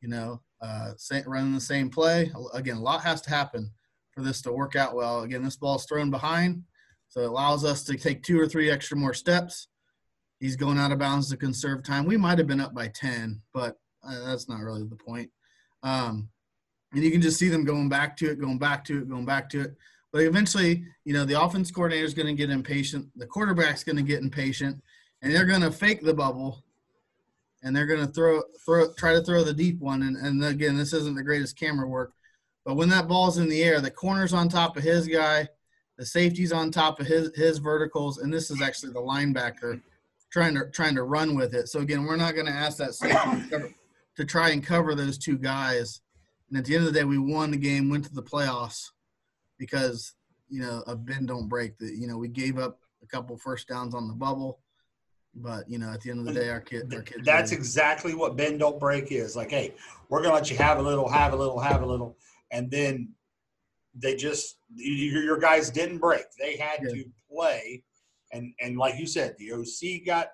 [0.00, 0.92] you know uh,
[1.26, 3.70] running the same play again a lot has to happen
[4.12, 5.22] for this to work out well.
[5.22, 6.64] Again this ball's thrown behind
[7.08, 9.68] so it allows us to take two or three extra more steps.
[10.40, 12.06] He's going out of bounds to conserve time.
[12.06, 15.30] We might have been up by 10 but that's not really the point
[15.82, 16.28] um,
[16.92, 19.24] and you can just see them going back to it going back to it going
[19.24, 19.76] back to it
[20.12, 23.08] but eventually, you know, the offense coordinator is going to get impatient.
[23.16, 24.80] The quarterback's going to get impatient,
[25.22, 26.62] and they're going to fake the bubble,
[27.62, 30.02] and they're going to throw, throw, try to throw the deep one.
[30.02, 32.12] And, and again, this isn't the greatest camera work,
[32.64, 35.48] but when that ball's in the air, the corner's on top of his guy,
[35.96, 39.80] the safety's on top of his his verticals, and this is actually the linebacker
[40.30, 41.68] trying to trying to run with it.
[41.68, 43.74] So again, we're not going to ask that safety
[44.16, 46.00] to, try and cover those two guys.
[46.48, 48.90] And at the end of the day, we won the game, went to the playoffs
[49.58, 50.14] because
[50.48, 51.78] you know a bend don't break.
[51.78, 54.60] That you know we gave up a couple first downs on the bubble,
[55.34, 57.24] but you know at the end of the day, our kid, our kids.
[57.24, 59.34] That's exactly what bend don't break is.
[59.34, 59.74] Like, hey,
[60.08, 62.16] we're gonna let you have a little, have a little, have a little,
[62.50, 63.14] and then
[63.94, 66.24] they just your, your guys didn't break.
[66.38, 66.94] They had Yeah.
[66.94, 67.82] to play,
[68.32, 70.28] and and like you said, the OC got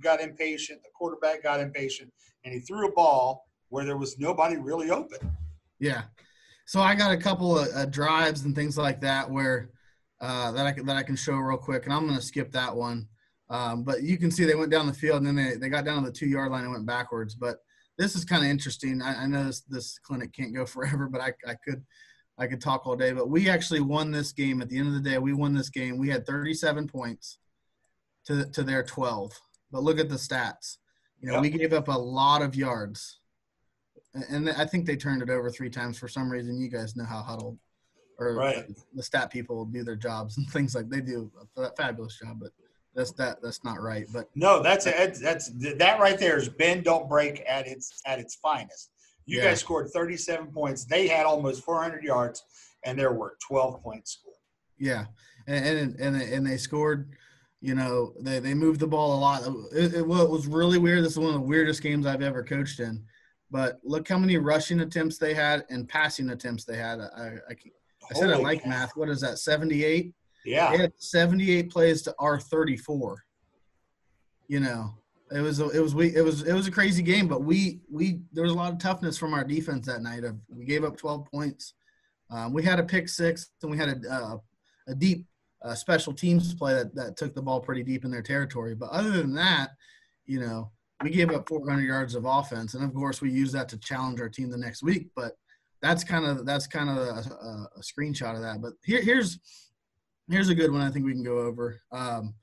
[0.00, 2.12] got impatient, the quarterback got impatient,
[2.44, 5.18] and he threw a ball where there was nobody really open.
[5.78, 6.02] yeah.
[6.66, 9.70] So I got a couple of uh, drives and things like that where
[10.20, 12.52] uh, that I can, that I can show real quick, and I'm going to skip
[12.52, 13.08] that one.
[13.50, 15.84] Um, but you can see they went down the field and then they, they got
[15.84, 17.34] down to the two yard line and went backwards.
[17.34, 17.58] But
[17.96, 19.00] this is kind of interesting.
[19.00, 21.84] I, I know this, this clinic can't go forever, but I, I could
[22.40, 23.12] I could talk all day.
[23.12, 24.62] But we actually won this game.
[24.62, 25.98] At the end of the day, we won this game.
[25.98, 27.38] We had 37 points
[28.26, 29.32] to to their 12.
[29.72, 30.76] But look at the stats.
[31.20, 31.42] You know, Yep.
[31.42, 33.18] we gave up a lot of yards,
[34.30, 36.60] and I think they turned it over three times for some reason.
[36.60, 37.58] You guys know how huddle
[38.18, 38.68] or Right.
[38.94, 42.40] the stat people do their jobs and things like they do a fabulous job.
[42.40, 42.52] But
[42.94, 44.06] that's that that's not right.
[44.12, 48.18] But No, that's that's, that's that right there is bend don't break at its at
[48.18, 48.90] its finest.
[49.26, 49.44] You Yeah.
[49.50, 50.84] guys scored 37 points.
[50.84, 52.44] They had almost 400 yards,
[52.84, 54.36] and there were 12 points scored.
[54.78, 55.06] Yeah,
[55.48, 57.10] and and and they, and they scored.
[57.60, 59.42] You know, they they moved the ball a lot.
[59.72, 61.04] It, it, well, it was really weird.
[61.04, 63.02] This is one of the weirdest games I've ever coached in.
[63.50, 67.00] But look how many rushing attempts they had and passing attempts they had.
[67.00, 67.54] I I,
[68.10, 68.68] I said I like cow.
[68.70, 68.92] math.
[68.96, 69.38] What is that?
[69.38, 70.14] Seventy eight.
[70.44, 70.70] Yeah.
[70.70, 73.16] They had seventy eight plays to R34.
[74.46, 74.94] You know,
[75.32, 77.80] it was a- it was we it was it was a crazy game, but we
[77.90, 80.24] we there was a lot of toughness from our defense that night.
[80.24, 81.74] Of we gave up twelve points.
[82.30, 84.36] Um, we had a pick six, and we had a uh,
[84.88, 85.26] a deep
[85.62, 88.74] uh, special teams play that, that took the ball pretty deep in their territory.
[88.74, 89.70] But other than that,
[90.26, 90.70] you know,
[91.02, 94.20] we gave up 400 yards of offense, and of course, we use that to challenge
[94.20, 95.08] our team the next week.
[95.14, 95.32] But
[95.80, 98.60] that's kind of that's kind of a, a, a screenshot of that.
[98.60, 99.38] But here, here's
[100.28, 100.80] here's a good one.
[100.80, 101.80] I think we can go over.
[101.92, 102.34] Um,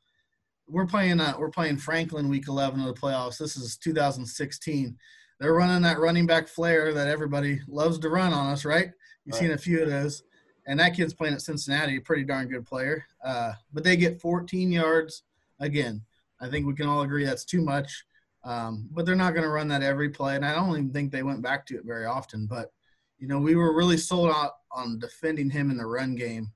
[0.67, 3.37] we're playing uh, we're playing Franklin week 11 of the playoffs.
[3.37, 4.97] This is 2016.
[5.39, 8.89] They're running that running back flare that everybody loves to run on us, right?
[9.25, 9.41] You've Right.
[9.41, 10.23] seen a few of those
[10.67, 13.05] and that kid's playing at Cincinnati, a pretty darn good player.
[13.23, 15.23] Uh, but they get 14 yards.
[15.59, 16.01] Again,
[16.41, 18.05] I think we can all agree that's too much.
[18.43, 21.11] Um, but they're not going to run that every play, and I don't even think
[21.11, 22.45] they went back to it very often.
[22.45, 22.71] But
[23.17, 26.51] you know, we were really sold out on defending him in the run game,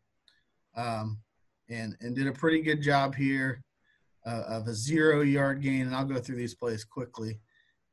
[0.75, 1.17] um,
[1.67, 3.63] and and did a pretty good job here
[4.25, 5.87] uh, of a zero yard gain.
[5.87, 7.39] And I'll go through these plays quickly,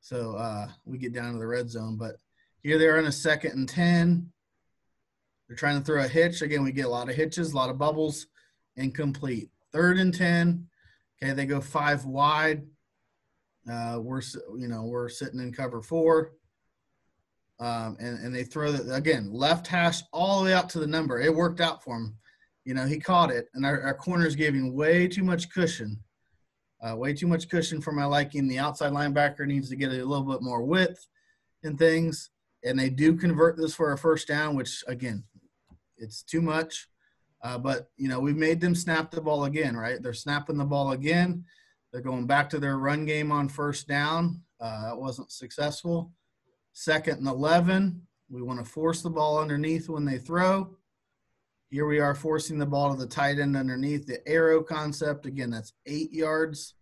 [0.00, 1.96] so uh, we get down to the red zone.
[1.96, 2.16] But
[2.62, 4.30] here they are in a second and ten.
[5.48, 6.42] They're trying to throw a hitch.
[6.42, 8.26] Again, we get a lot of hitches, a lot of bubbles,
[8.76, 9.50] incomplete.
[9.72, 10.66] Third and 10.
[11.22, 12.66] Okay, they go five wide.
[13.70, 14.22] Uh, we're,
[14.56, 16.32] you know, we're sitting in cover four.
[17.58, 20.86] Um, and, and they throw the, again, left hash all the way out to the
[20.86, 21.20] number.
[21.20, 22.16] It worked out for him.
[22.64, 26.02] You know, he caught it, and our, our corner's giving way too much cushion.
[26.82, 28.48] Uh, way too much cushion for my liking.
[28.48, 31.06] The outside linebacker needs to get a little bit more width
[31.62, 32.30] and things.
[32.64, 35.24] And they do convert this for a first down, which, again,
[35.98, 36.88] it's too much.
[37.42, 40.02] Uh, but you know, we've made them snap the ball again, right?
[40.02, 41.44] They're snapping the ball again.
[41.92, 44.42] They're going back to their run game on first down.
[44.60, 46.12] Uh, that wasn't successful.
[46.72, 48.02] Second and eleven.
[48.28, 50.76] We want to force the ball underneath when they throw.
[51.70, 55.26] Here we are forcing the ball to the tight end underneath the arrow concept.
[55.26, 56.74] Again, that's eight yards,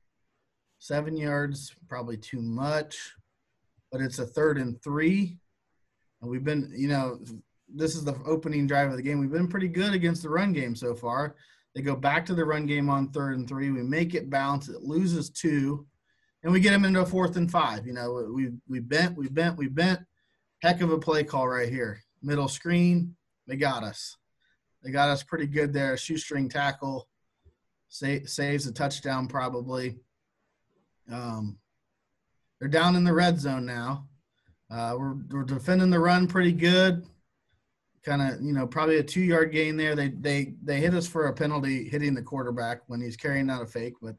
[0.78, 3.12] seven yards, probably too much.
[3.92, 5.38] But it's a third and three.
[6.22, 7.20] And we've been, you know,
[7.74, 9.18] this is the opening drive of the game.
[9.18, 11.36] We've been pretty good against the run game so far.
[11.74, 13.70] They go back to the run game on third and three.
[13.70, 14.68] We make it bounce.
[14.68, 15.86] It loses two,
[16.42, 17.86] and we get them into a fourth and five.
[17.86, 20.00] You know, we we bent, we bent, we bent.
[20.62, 22.00] Heck of a play call right here.
[22.22, 23.16] Middle screen.
[23.46, 24.16] They got us.
[24.82, 25.96] They got us pretty good there.
[25.96, 27.08] Shoestring tackle.
[27.88, 29.98] Sa- saves a touchdown probably.
[31.10, 31.58] Um,
[32.58, 34.06] they're down in the red zone now.
[34.70, 37.04] Uh, we're, we're defending the run pretty good.
[38.04, 39.94] Kind of, you know, probably a two yard gain there.
[39.94, 43.62] They they they hit us for a penalty hitting the quarterback when he's carrying out
[43.62, 44.14] a fake, but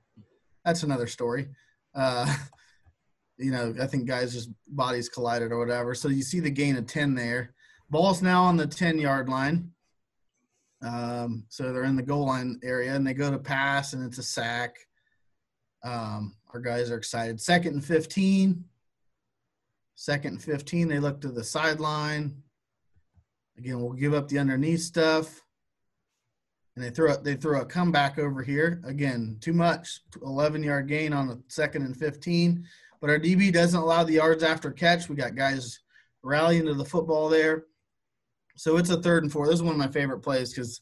[0.64, 1.50] that's another story.
[1.94, 2.36] Uh,
[3.38, 5.94] you know, I think guys just bodies collided or whatever.
[5.94, 7.54] So you see the gain of ten there.
[7.90, 9.72] Ball's now on the ten yard line.
[10.82, 14.18] Um, so they're in the goal line area and they go to pass and it's
[14.18, 14.78] a sack.
[15.84, 17.40] Um, our guys are excited.
[17.42, 18.64] Second and 15.
[19.96, 22.36] Second and 15, they look to the sideline.
[23.58, 25.42] Again, we'll give up the underneath stuff.
[26.76, 28.82] And they throw they throw a comeback over here.
[28.86, 30.02] Again, too much.
[30.22, 32.66] 11 yard gain on the second and 15.
[33.00, 35.08] But our DB doesn't allow the yards after catch.
[35.08, 35.80] We got guys
[36.22, 37.66] rallying to the football there.
[38.58, 39.46] So it's a third and four.
[39.46, 40.82] This is one of my favorite plays because,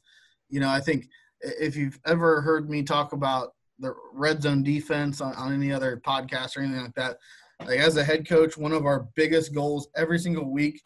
[0.50, 1.08] you know, I think
[1.42, 6.02] if you've ever heard me talk about the red zone defense on, on any other
[6.06, 7.18] podcast or anything like that,
[7.66, 10.82] like as a head coach, one of our biggest goals every single week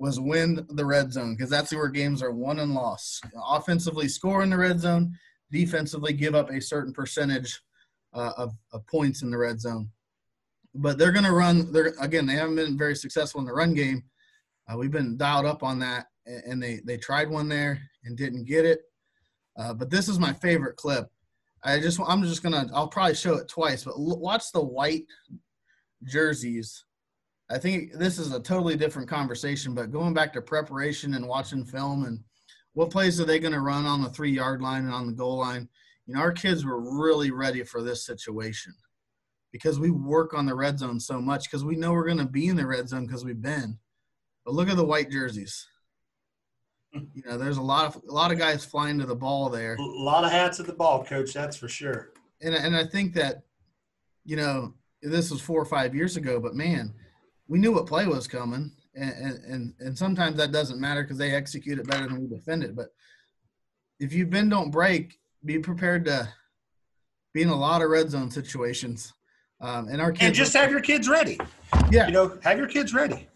[0.00, 3.22] was win the red zone because that's where games are won and lost.
[3.46, 5.14] Offensively, score in the red zone.
[5.52, 7.60] Defensively, give up a certain percentage
[8.14, 9.90] uh, of, of points in the red zone.
[10.74, 11.70] But they're going to run.
[11.70, 12.26] They're again.
[12.26, 14.02] They haven't been very successful in the run game.
[14.68, 18.44] Uh, we've been dialed up on that, and they they tried one there and didn't
[18.44, 18.82] get it.
[19.58, 21.10] Uh, but this is my favorite clip.
[21.62, 25.04] I just I'm just gonna I'll probably show it twice, but l- watch the white
[26.04, 26.84] jerseys.
[27.50, 31.64] I think this is a totally different conversation, but going back to preparation and watching
[31.64, 32.20] film and
[32.74, 35.12] what plays are they going to run on the three yard line and on the
[35.12, 35.68] goal line?
[36.06, 38.72] You know, our kids were really ready for this situation
[39.52, 42.24] because we work on the red zone so much because we know we're going to
[42.24, 43.78] be in the red zone because we've been.
[44.44, 45.66] But look at the white jerseys.
[46.92, 49.76] You know, there's a lot of a lot of guys flying to the ball there
[49.76, 51.32] A lot of hats at the ball, coach.
[51.32, 52.10] That's for sure.
[52.42, 53.42] and and I think that,
[54.24, 56.92] you know, this was four or five years ago, but man,
[57.50, 59.12] we knew what play was coming, and
[59.44, 62.76] and and sometimes that doesn't matter because they execute it better than we defend it.
[62.76, 62.94] But
[63.98, 66.28] if you bend don't break, be prepared to
[67.34, 69.12] be in a lot of red zone situations.
[69.60, 71.38] Um, and our kids and just have your kids ready.
[71.90, 73.28] Yeah, you know, have your kids ready.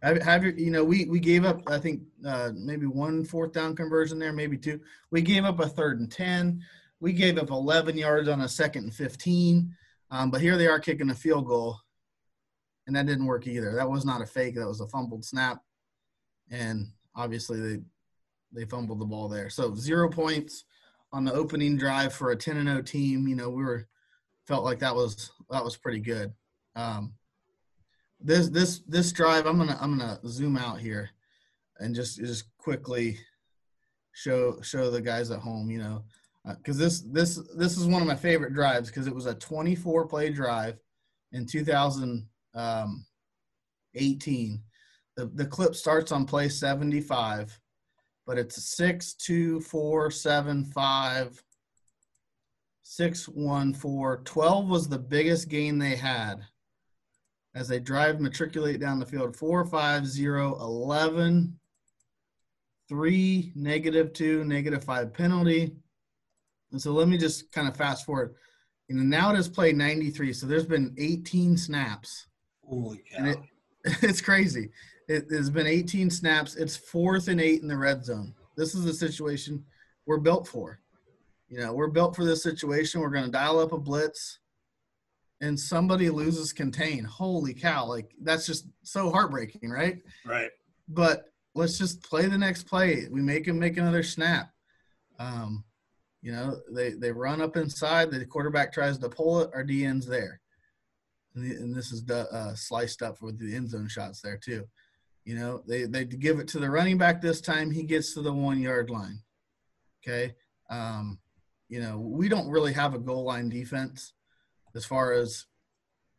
[0.00, 1.60] Have, have your, you know, we we gave up.
[1.66, 4.80] I think uh, maybe one fourth down conversion there, maybe two.
[5.10, 6.62] We gave up a third and ten.
[7.00, 9.76] We gave up 11 yards on a second and 15.
[10.10, 11.78] Um, but here they are kicking a field goal,
[12.86, 13.74] and that didn't work either.
[13.74, 14.54] That was not a fake.
[14.56, 15.60] That was a fumbled snap,
[16.50, 17.82] and obviously they
[18.52, 19.50] they fumbled the ball there.
[19.50, 20.64] So zero points
[21.12, 23.26] on the opening drive for a 10 and 0 team.
[23.28, 23.86] You know, we were
[24.46, 26.32] felt like that was that was pretty good.
[26.74, 27.14] Um,
[28.20, 31.10] this this this drive, I'm gonna I'm gonna zoom out here
[31.78, 33.18] and just just quickly
[34.12, 35.70] show show the guys at home.
[35.70, 36.04] You know,
[36.56, 39.34] because uh, this this this is one of my favorite drives because it was a
[39.34, 40.78] 24 play drive
[41.32, 42.28] in 2018.
[42.56, 43.04] Um,
[43.94, 44.60] 18.
[45.16, 47.58] the the clip starts on play 75
[48.26, 51.40] but it's six two four seven five
[52.82, 54.22] six one four.
[54.24, 56.40] 12 was the biggest gain they had
[57.54, 59.36] as they drive matriculate down the field.
[59.36, 61.58] Four five zero eleven
[62.88, 65.72] three negative two negative five penalty.
[66.72, 68.34] And so let me just kind of fast forward.
[68.88, 72.26] and now it has played 93, so there's been 18 snaps.
[72.68, 73.18] Holy cow.
[73.18, 73.38] And it,
[74.02, 74.70] it's crazy.
[75.08, 76.56] It has been 18 snaps.
[76.56, 78.34] It's fourth and eight in the red zone.
[78.56, 79.64] This is the situation
[80.06, 80.80] we're built for.
[81.48, 83.00] You know, we're built for this situation.
[83.00, 84.40] We're going to dial up a blitz
[85.40, 87.04] and somebody loses contain.
[87.04, 87.86] Holy cow.
[87.86, 89.98] Like, that's just so heartbreaking, right?
[90.24, 90.50] Right.
[90.88, 93.06] But let's just play the next play.
[93.10, 94.50] We make him make another snap.
[95.18, 95.64] Um,
[96.22, 98.10] you know, they, they run up inside.
[98.10, 99.50] The quarterback tries to pull it.
[99.54, 100.40] Our DN's there.
[101.36, 104.64] And, the, and this is uh, sliced up with the end zone shots there, too.
[105.24, 107.70] You know, they they give it to the running back this time.
[107.70, 109.20] He gets to the one yard line.
[110.02, 110.34] Okay.
[110.70, 111.18] Um,
[111.68, 114.14] you know, we don't really have a goal line defense
[114.76, 115.46] as far as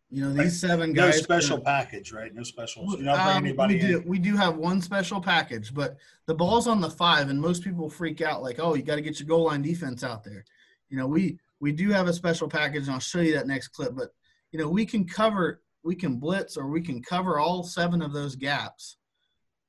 [0.10, 1.16] you know these seven guys.
[1.16, 2.34] No special package, right?
[2.34, 2.86] No special.
[2.96, 4.08] You're not um, anybody we do, in.
[4.08, 7.90] We do have one special package, but the ball's on the five, and most people
[7.90, 10.44] freak out like, "Oh, you got to get your goal line defense out there."
[10.90, 13.70] You know, we we do have a special package, and I'll show you that next
[13.70, 13.96] clip.
[13.96, 14.10] But
[14.52, 18.12] you know, we can cover we can blitz or we can cover all seven of
[18.12, 18.98] those gaps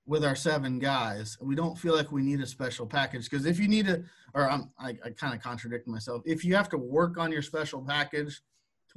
[0.05, 1.39] with our seven guys.
[1.41, 4.03] We don't feel like we need a special package because if you need a,
[4.35, 6.23] or I'm, I, I kind of contradict myself.
[6.25, 8.41] If you have to work on your special package,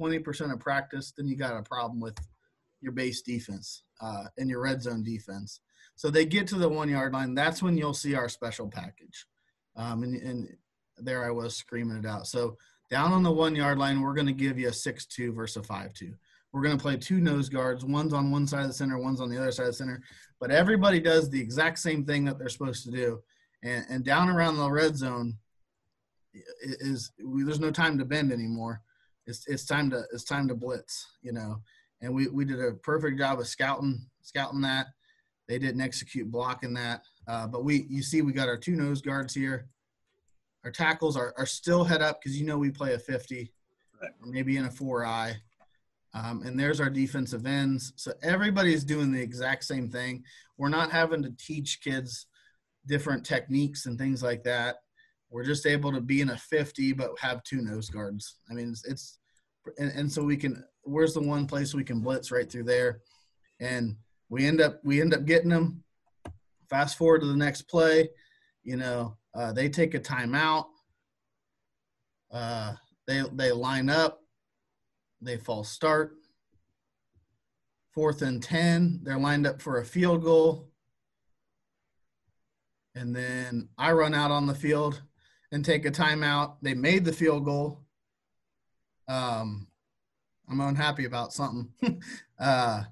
[0.00, 2.18] 20% of practice, then you got a problem with
[2.80, 5.60] your base defense uh, and your red zone defense.
[5.94, 7.34] So they get to the one yard line.
[7.34, 9.26] That's when you'll see our special package.
[9.76, 10.56] Um, and, and
[10.96, 12.26] there I was screaming it out.
[12.26, 12.56] So
[12.92, 15.56] down on the one yard line, we're going to give you a 6 2 versus
[15.56, 16.12] a 5 2.
[16.52, 17.86] We're going to play two nose guards.
[17.86, 20.02] One's on one side of the center, one's on the other side of the center.
[20.38, 23.22] But everybody does the exact same thing that they're supposed to do.
[23.64, 25.38] And, and down around the red zone
[26.60, 28.82] is there's no time to bend anymore.
[29.26, 31.62] It's it's time to it's time to blitz, you know.
[32.02, 34.88] And we, we did a perfect job of scouting scouting that.
[35.48, 37.02] They didn't execute blocking that.
[37.26, 39.68] Uh, but we you see we got our two nose guards here.
[40.64, 43.52] Our tackles are, are still head up because you know we play a 50
[44.00, 44.10] right.
[44.20, 45.36] or maybe in a four eye.
[46.14, 47.92] Um, and there's our defensive ends.
[47.96, 50.24] So everybody's doing the exact same thing.
[50.58, 52.26] We're not having to teach kids
[52.86, 54.76] different techniques and things like that.
[55.30, 58.36] We're just able to be in a 50, but have two nose guards.
[58.50, 59.18] I mean, it's, it's
[59.78, 63.00] and, and so we can, where's the one place we can blitz right through there?
[63.58, 63.96] And
[64.28, 65.82] we end up, we end up getting them.
[66.68, 68.08] Fast forward to the next play,
[68.62, 70.66] you know, uh, they take a timeout.
[72.30, 72.74] Uh,
[73.06, 74.22] they, they line up
[75.22, 76.16] they false start.
[77.94, 80.68] Fourth and 10, they're lined up for a field goal.
[82.94, 85.02] And then I run out on the field
[85.52, 86.56] and take a timeout.
[86.62, 87.84] They made the field goal.
[89.08, 89.68] Um,
[90.48, 91.70] I'm unhappy about something.
[92.38, 92.82] uh,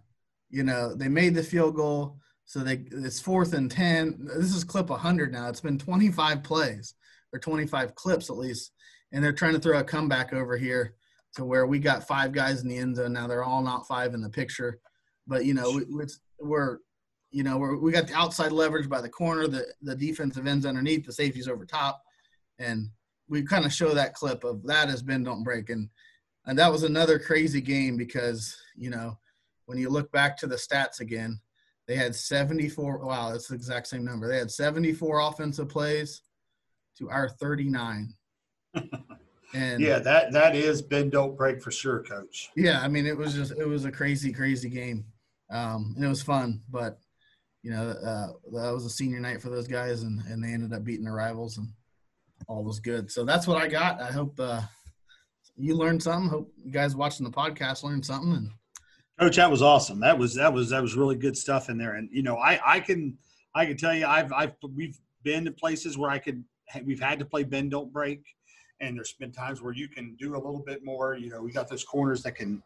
[0.51, 2.19] you know, they made the field goal.
[2.51, 4.29] So they it's fourth and 10.
[4.37, 5.49] This is clip 100 now.
[5.49, 6.95] It's been 25 plays
[7.33, 8.73] or 25 clips at least.
[9.13, 10.97] And they're trying to throw a comeback over here
[11.37, 13.13] to where we got five guys in the end zone.
[13.13, 14.81] Now they're all not five in the picture,
[15.29, 16.05] but you know we,
[16.41, 16.79] we're
[17.31, 20.67] you know we're, we got the outside leverage by the corner, the the defensive ends
[20.67, 22.03] underneath, the safeties over top,
[22.59, 22.89] and
[23.29, 25.89] we kind of show that clip of that has been don't break and
[26.47, 29.17] and that was another crazy game because you know
[29.67, 31.41] when you look back to the stats again
[31.89, 36.23] they had 74 wow that's the exact same number they had 74 offensive plays
[36.99, 38.15] to our 39
[39.53, 42.51] And yeah, that that is bend don't break for sure, coach.
[42.57, 45.05] Yeah, I mean it was just it was a crazy crazy game,
[45.51, 46.63] um, and it was fun.
[46.71, 46.99] But
[47.63, 50.73] you know, uh, that was a senior night for those guys, and and they ended
[50.73, 51.69] up beating the rivals, and
[52.47, 53.11] all was good.
[53.11, 54.01] So that's what I got.
[54.01, 54.63] I hope uh,
[55.57, 56.31] you learned something.
[56.31, 58.33] Hope you guys watching the podcast learned something.
[58.33, 58.51] And
[59.21, 60.01] Coach, that was awesome.
[60.01, 61.97] That was that was that was really good stuff in there.
[61.97, 63.19] And you know, I I can
[63.55, 66.43] I can tell you, I've I've we've been to places where I could
[66.87, 68.23] we've had to play bend don't break,
[68.81, 71.17] and there's been times where you can do a little bit more.
[71.17, 72.63] You know, we got those corners that can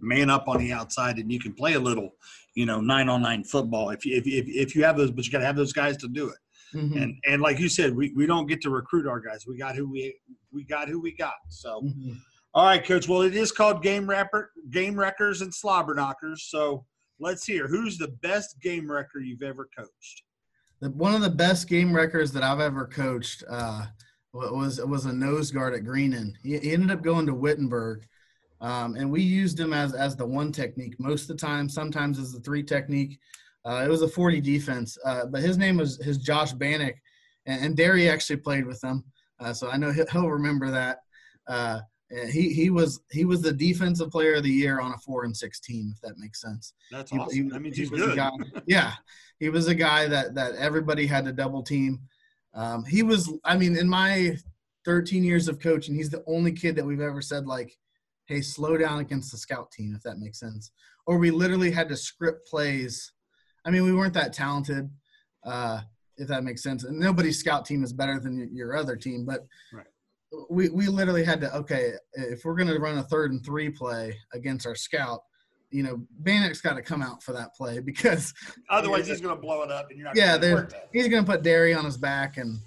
[0.00, 2.16] man up on the outside, and you can play a little,
[2.56, 5.26] you know, nine on nine football if you if if, if you have those, but
[5.26, 6.38] you got to have those guys to do it.
[6.76, 6.98] Mm-hmm.
[6.98, 9.46] And and like you said, we, we don't get to recruit our guys.
[9.46, 10.16] We got who we
[10.50, 11.34] we got who we got.
[11.50, 11.82] So.
[11.82, 12.14] Mm-hmm.
[12.56, 13.06] All right, coach.
[13.06, 16.44] Well, it is called game wrapper, game wreckers, and slobber knockers.
[16.44, 16.86] So
[17.20, 20.22] let's hear who's the best game wrecker you've ever coached.
[20.80, 23.84] The, one of the best game wreckers that I've ever coached uh,
[24.32, 26.32] was was a nose guard at Greenon.
[26.42, 28.06] He, he ended up going to Wittenberg,
[28.62, 31.68] um, and we used him as as the one technique most of the time.
[31.68, 33.18] Sometimes as the three technique.
[33.66, 36.94] Uh, it was a 40 defense, uh, but his name was his Josh Bannock,
[37.44, 39.04] and, and Derry actually played with them,
[39.40, 41.00] uh, so I know he'll, he'll remember that.
[42.10, 45.36] He he was he was the defensive player of the year on a four and
[45.36, 46.72] six team, if that makes sense.
[46.92, 47.36] That's he, awesome.
[47.36, 48.14] He, that means he's good.
[48.14, 48.30] Guy,
[48.66, 48.92] yeah,
[49.40, 52.00] he was a guy that that everybody had to double team.
[52.54, 54.36] Um, he was, I mean, in my
[54.84, 57.76] 13 years of coaching, he's the only kid that we've ever said like,
[58.26, 60.70] "Hey, slow down against the scout team," if that makes sense.
[61.06, 63.12] Or we literally had to script plays.
[63.64, 64.88] I mean, we weren't that talented.
[65.44, 65.80] Uh,
[66.18, 66.84] if that makes sense.
[66.84, 69.86] And nobody's scout team is better than your other team, but right
[70.50, 73.70] we we literally had to okay if we're going to run a third and three
[73.70, 75.20] play against our scout
[75.70, 78.34] you know Bannock's got to come out for that play because
[78.70, 80.38] otherwise he's going to blow it up and you're not yeah
[80.92, 82.58] he's going to put Derry on his back and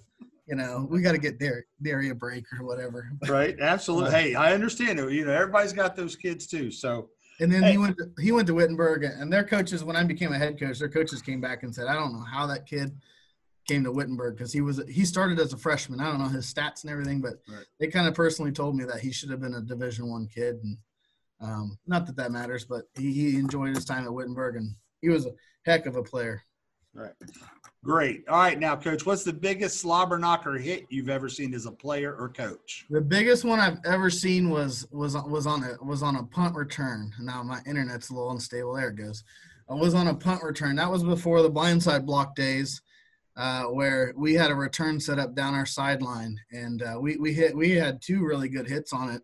[0.47, 3.11] you know we got to get Derry, Derry a break or whatever.
[3.27, 7.09] Right absolutely hey I understand it you know everybody's got those kids too so.
[7.41, 7.71] And then hey.
[7.71, 10.59] he went to, he went to Wittenberg and their coaches when I became a head
[10.59, 12.91] coach their coaches came back and said I don't know how that kid
[13.69, 16.01] came to Wittenberg because he was he started as a freshman.
[16.01, 17.65] I don't know his stats and everything, but right.
[17.79, 20.59] they kind of personally told me that he should have been a Division One kid,
[20.63, 20.77] and
[21.39, 25.09] um, not that that matters, but he, he enjoyed his time at Wittenberg, and he
[25.09, 25.31] was a
[25.65, 26.41] heck of a player.
[26.95, 27.13] Right.
[27.83, 28.27] Great.
[28.27, 31.71] All right, now, coach, what's the biggest slobber knocker hit you've ever seen as a
[31.71, 32.85] player or coach?
[32.89, 36.55] The biggest one I've ever seen was was was on a was on a punt
[36.55, 37.13] return.
[37.21, 38.73] Now my internet's a little unstable.
[38.73, 39.23] There it goes.
[39.69, 40.75] I was on a punt return.
[40.75, 42.81] That was before the blindside block days
[43.39, 47.31] uh, where we had a return set up down our sideline, and uh, we we
[47.31, 49.21] hit we had two really good hits on it,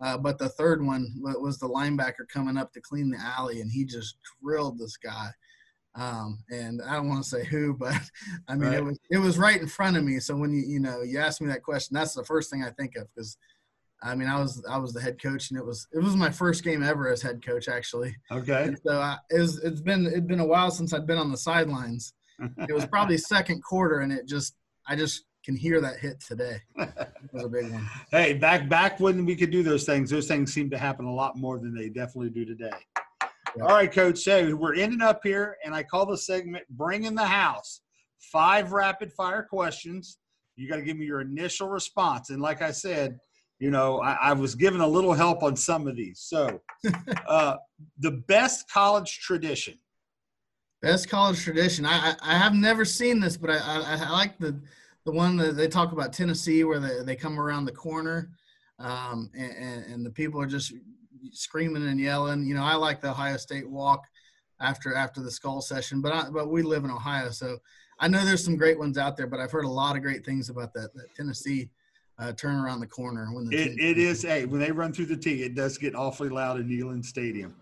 [0.00, 3.72] uh, but the third one was the linebacker coming up to clean the alley, and
[3.72, 5.30] he just drilled this guy.
[5.96, 8.00] Um, and I don't want to say who, but
[8.46, 8.78] I mean right.
[8.78, 10.20] it was it was right in front of me.
[10.20, 12.70] So when you you know you asked me that question, that's the first thing I
[12.70, 13.36] think of because.
[14.02, 16.28] I mean, I was I was the head coach, and it was it was my
[16.28, 18.14] first game ever as head coach, actually.
[18.30, 18.64] Okay.
[18.64, 21.30] And so I, it was, it's been it's been a while since I'd been on
[21.30, 24.54] the sidelines, it was probably second quarter, and it just
[24.86, 26.60] I just can hear that hit today.
[26.76, 26.88] It
[27.32, 27.88] was a big one.
[28.10, 31.14] Hey, back back when we could do those things, those things seem to happen a
[31.14, 32.72] lot more than they definitely do today.
[33.60, 34.18] All right, Coach.
[34.18, 37.80] So we're ending up here, and I call the segment "Bring in the House."
[38.18, 40.18] Five rapid fire questions.
[40.56, 43.18] You got to give me your initial response, and like I said,
[43.58, 46.20] you know, I, I was given a little help on some of these.
[46.20, 46.60] So,
[47.26, 47.56] uh,
[47.98, 49.78] the best college tradition.
[50.82, 51.86] Best college tradition.
[51.86, 54.60] I, I, I have never seen this, but I, I, I, like the
[55.04, 58.30] the one that they talk about Tennessee, where they, they come around the corner,
[58.78, 60.74] um, and, and the people are just
[61.30, 62.44] screaming and yelling.
[62.44, 64.04] You know, I like the Ohio State walk
[64.60, 67.58] after after the skull session, but I, but we live in Ohio, so
[67.98, 69.26] I know there's some great ones out there.
[69.26, 71.70] But I've heard a lot of great things about that, that Tennessee
[72.18, 74.22] uh, turn around the corner when the it, it is.
[74.22, 77.54] Hey, when they run through the tee, it does get awfully loud in Neyland Stadium.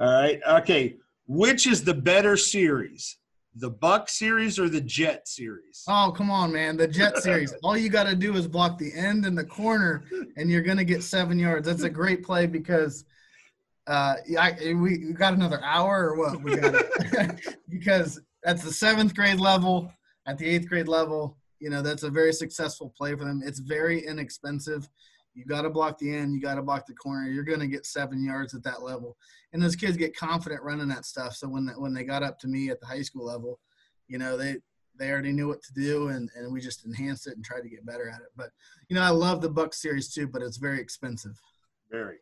[0.00, 0.40] All right.
[0.48, 0.96] Okay.
[1.26, 3.18] Which is the better series?
[3.56, 5.84] The Buck series or the Jet series?
[5.88, 6.76] Oh, come on, man.
[6.76, 7.54] The Jet series.
[7.62, 10.04] All you got to do is block the end and the corner,
[10.36, 11.66] and you're going to get seven yards.
[11.66, 13.04] That's a great play because
[13.86, 16.42] uh, I, we got another hour or what?
[16.42, 17.56] We got it.
[17.68, 19.92] because that's the seventh grade level.
[20.26, 23.42] At the eighth grade level, you know, that's a very successful play for them.
[23.44, 24.88] It's very inexpensive.
[25.34, 26.34] You got to block the end.
[26.34, 27.28] You got to block the corner.
[27.28, 29.16] You're going to get seven yards at that level.
[29.52, 31.34] And those kids get confident running that stuff.
[31.34, 33.58] So when when they got up to me at the high school level,
[34.08, 34.56] you know they
[34.96, 37.68] they already knew what to do, and and we just enhanced it and tried to
[37.68, 38.28] get better at it.
[38.36, 38.50] But
[38.88, 41.40] you know I love the Buck series too, but it's very expensive.
[41.90, 42.18] Very.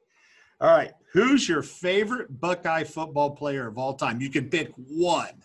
[0.60, 0.92] All right.
[1.12, 4.20] Who's your favorite Buckeye football player of all time?
[4.20, 5.44] You can pick one.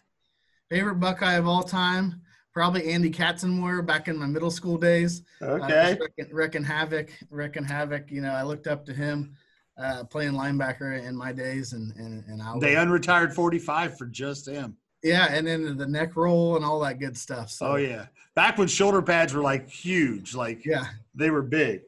[0.69, 2.21] Favorite Buckeye of all time
[2.57, 5.21] probably Andy Katzenmoyer back in my middle school days.
[5.39, 5.91] Okay.
[5.91, 8.09] Uh, reckon, reckon Havoc, wrecking Havoc.
[8.09, 9.35] You know, I looked up to him
[9.77, 12.57] uh, playing linebacker in my days, and and and I.
[12.57, 14.75] They unretired forty five for just him.
[15.03, 17.51] Yeah, and then the neck roll and all that good stuff.
[17.51, 20.85] So Oh yeah, back when shoulder pads were like huge, like yeah.
[21.13, 21.81] they were big.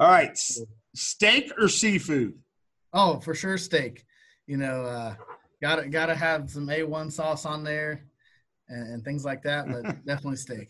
[0.00, 0.60] All right, s-
[0.96, 2.34] steak or seafood?
[2.92, 4.04] Oh, for sure steak.
[4.48, 5.14] You know, uh
[5.62, 8.02] gotta gotta have some A1 sauce on there
[8.68, 10.68] and, and things like that, but definitely steak.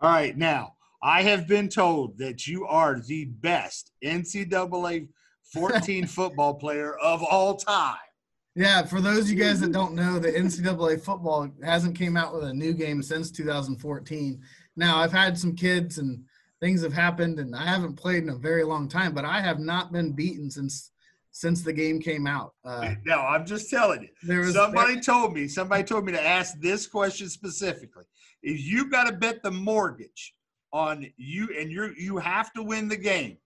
[0.00, 5.08] All right, now I have been told that you are the best NCAA
[5.52, 7.96] 14 football player of all time.
[8.54, 12.34] Yeah, for those of you guys that don't know, the NCAA football hasn't came out
[12.34, 14.40] with a new game since 2014.
[14.76, 16.24] Now I've had some kids and
[16.60, 19.60] things have happened, and I haven't played in a very long time, but I have
[19.60, 20.90] not been beaten since
[21.38, 22.54] since the game came out.
[22.64, 24.08] Uh, No, I'm just telling you.
[24.24, 25.46] there was Somebody told me.
[25.46, 28.02] Somebody told me to ask this question specifically.
[28.42, 30.34] If you got to bet the mortgage
[30.72, 33.38] on you, and you you have to win the game,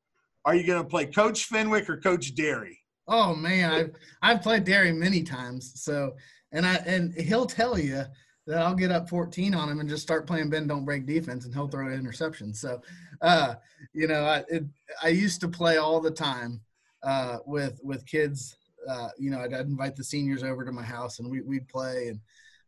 [0.46, 2.78] are you going to play Coach Fenwick or Coach Derry?
[3.08, 3.90] Oh man, I've
[4.22, 5.72] I've played Derry many times.
[5.82, 6.14] So
[6.50, 8.04] and I and he'll tell you
[8.46, 11.44] that I'll get up 14 on him and just start playing bend don't break defense
[11.44, 12.54] and he'll throw an interception.
[12.54, 12.80] So
[13.20, 13.56] uh
[13.92, 14.64] you know, I it,
[15.02, 16.62] I used to play all the time
[17.02, 18.56] uh with with kids
[18.88, 21.68] uh you know, I'd, I'd invite the seniors over to my house and we we'd
[21.68, 22.20] play and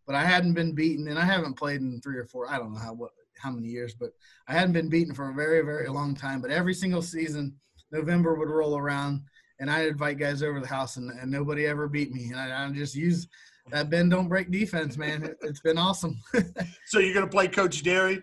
[0.06, 2.72] but I hadn't been beaten and I haven't played in 3 or 4 I don't
[2.72, 4.10] know how what how many years, but
[4.46, 7.54] I hadn't been beaten for a very very long time, but every single season
[7.90, 9.22] November would roll around
[9.58, 12.30] and I'd invite guys over the house, and, and nobody ever beat me.
[12.30, 13.28] And I, I just use
[13.70, 15.22] that bend don't break defense, man.
[15.24, 16.18] It, has been awesome.
[16.86, 18.22] So you're going to play Coach Derry?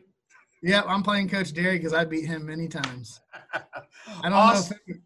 [0.61, 3.19] yeah, I'm playing Coach Derry because I beat him many times.
[3.53, 3.59] I
[4.23, 4.77] don't Awesome.
[4.87, 4.95] know.
[4.95, 4.97] If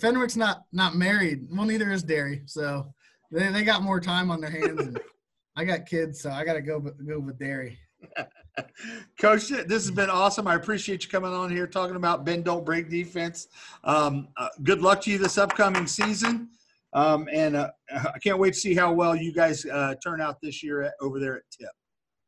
[0.00, 1.46] Fenwick's not not married.
[1.50, 2.42] Well, neither is Derry.
[2.46, 2.92] So
[3.30, 4.80] they, they got more time on their hands.
[4.80, 5.00] And
[5.56, 7.78] I got kids, so I got to go go with Derry.
[9.20, 10.46] Coach, this has been awesome.
[10.46, 13.48] I appreciate you coming on here talking about bend don't break defense.
[13.84, 16.48] Um, uh, good luck to you this upcoming season,
[16.92, 20.40] um, and uh, I can't wait to see how well you guys uh, turn out
[20.40, 21.70] this year at, over there at Tipp.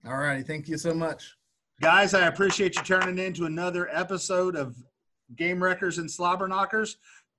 [0.06, 0.42] All righty.
[0.42, 1.36] Thank you so much.
[1.80, 4.76] Guys, I appreciate you turning into another episode of
[5.36, 6.96] Game Wreckers and Slobber Knockers.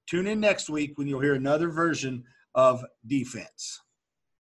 [0.07, 2.23] Tune in next week when you'll hear another version
[2.55, 3.81] of defense.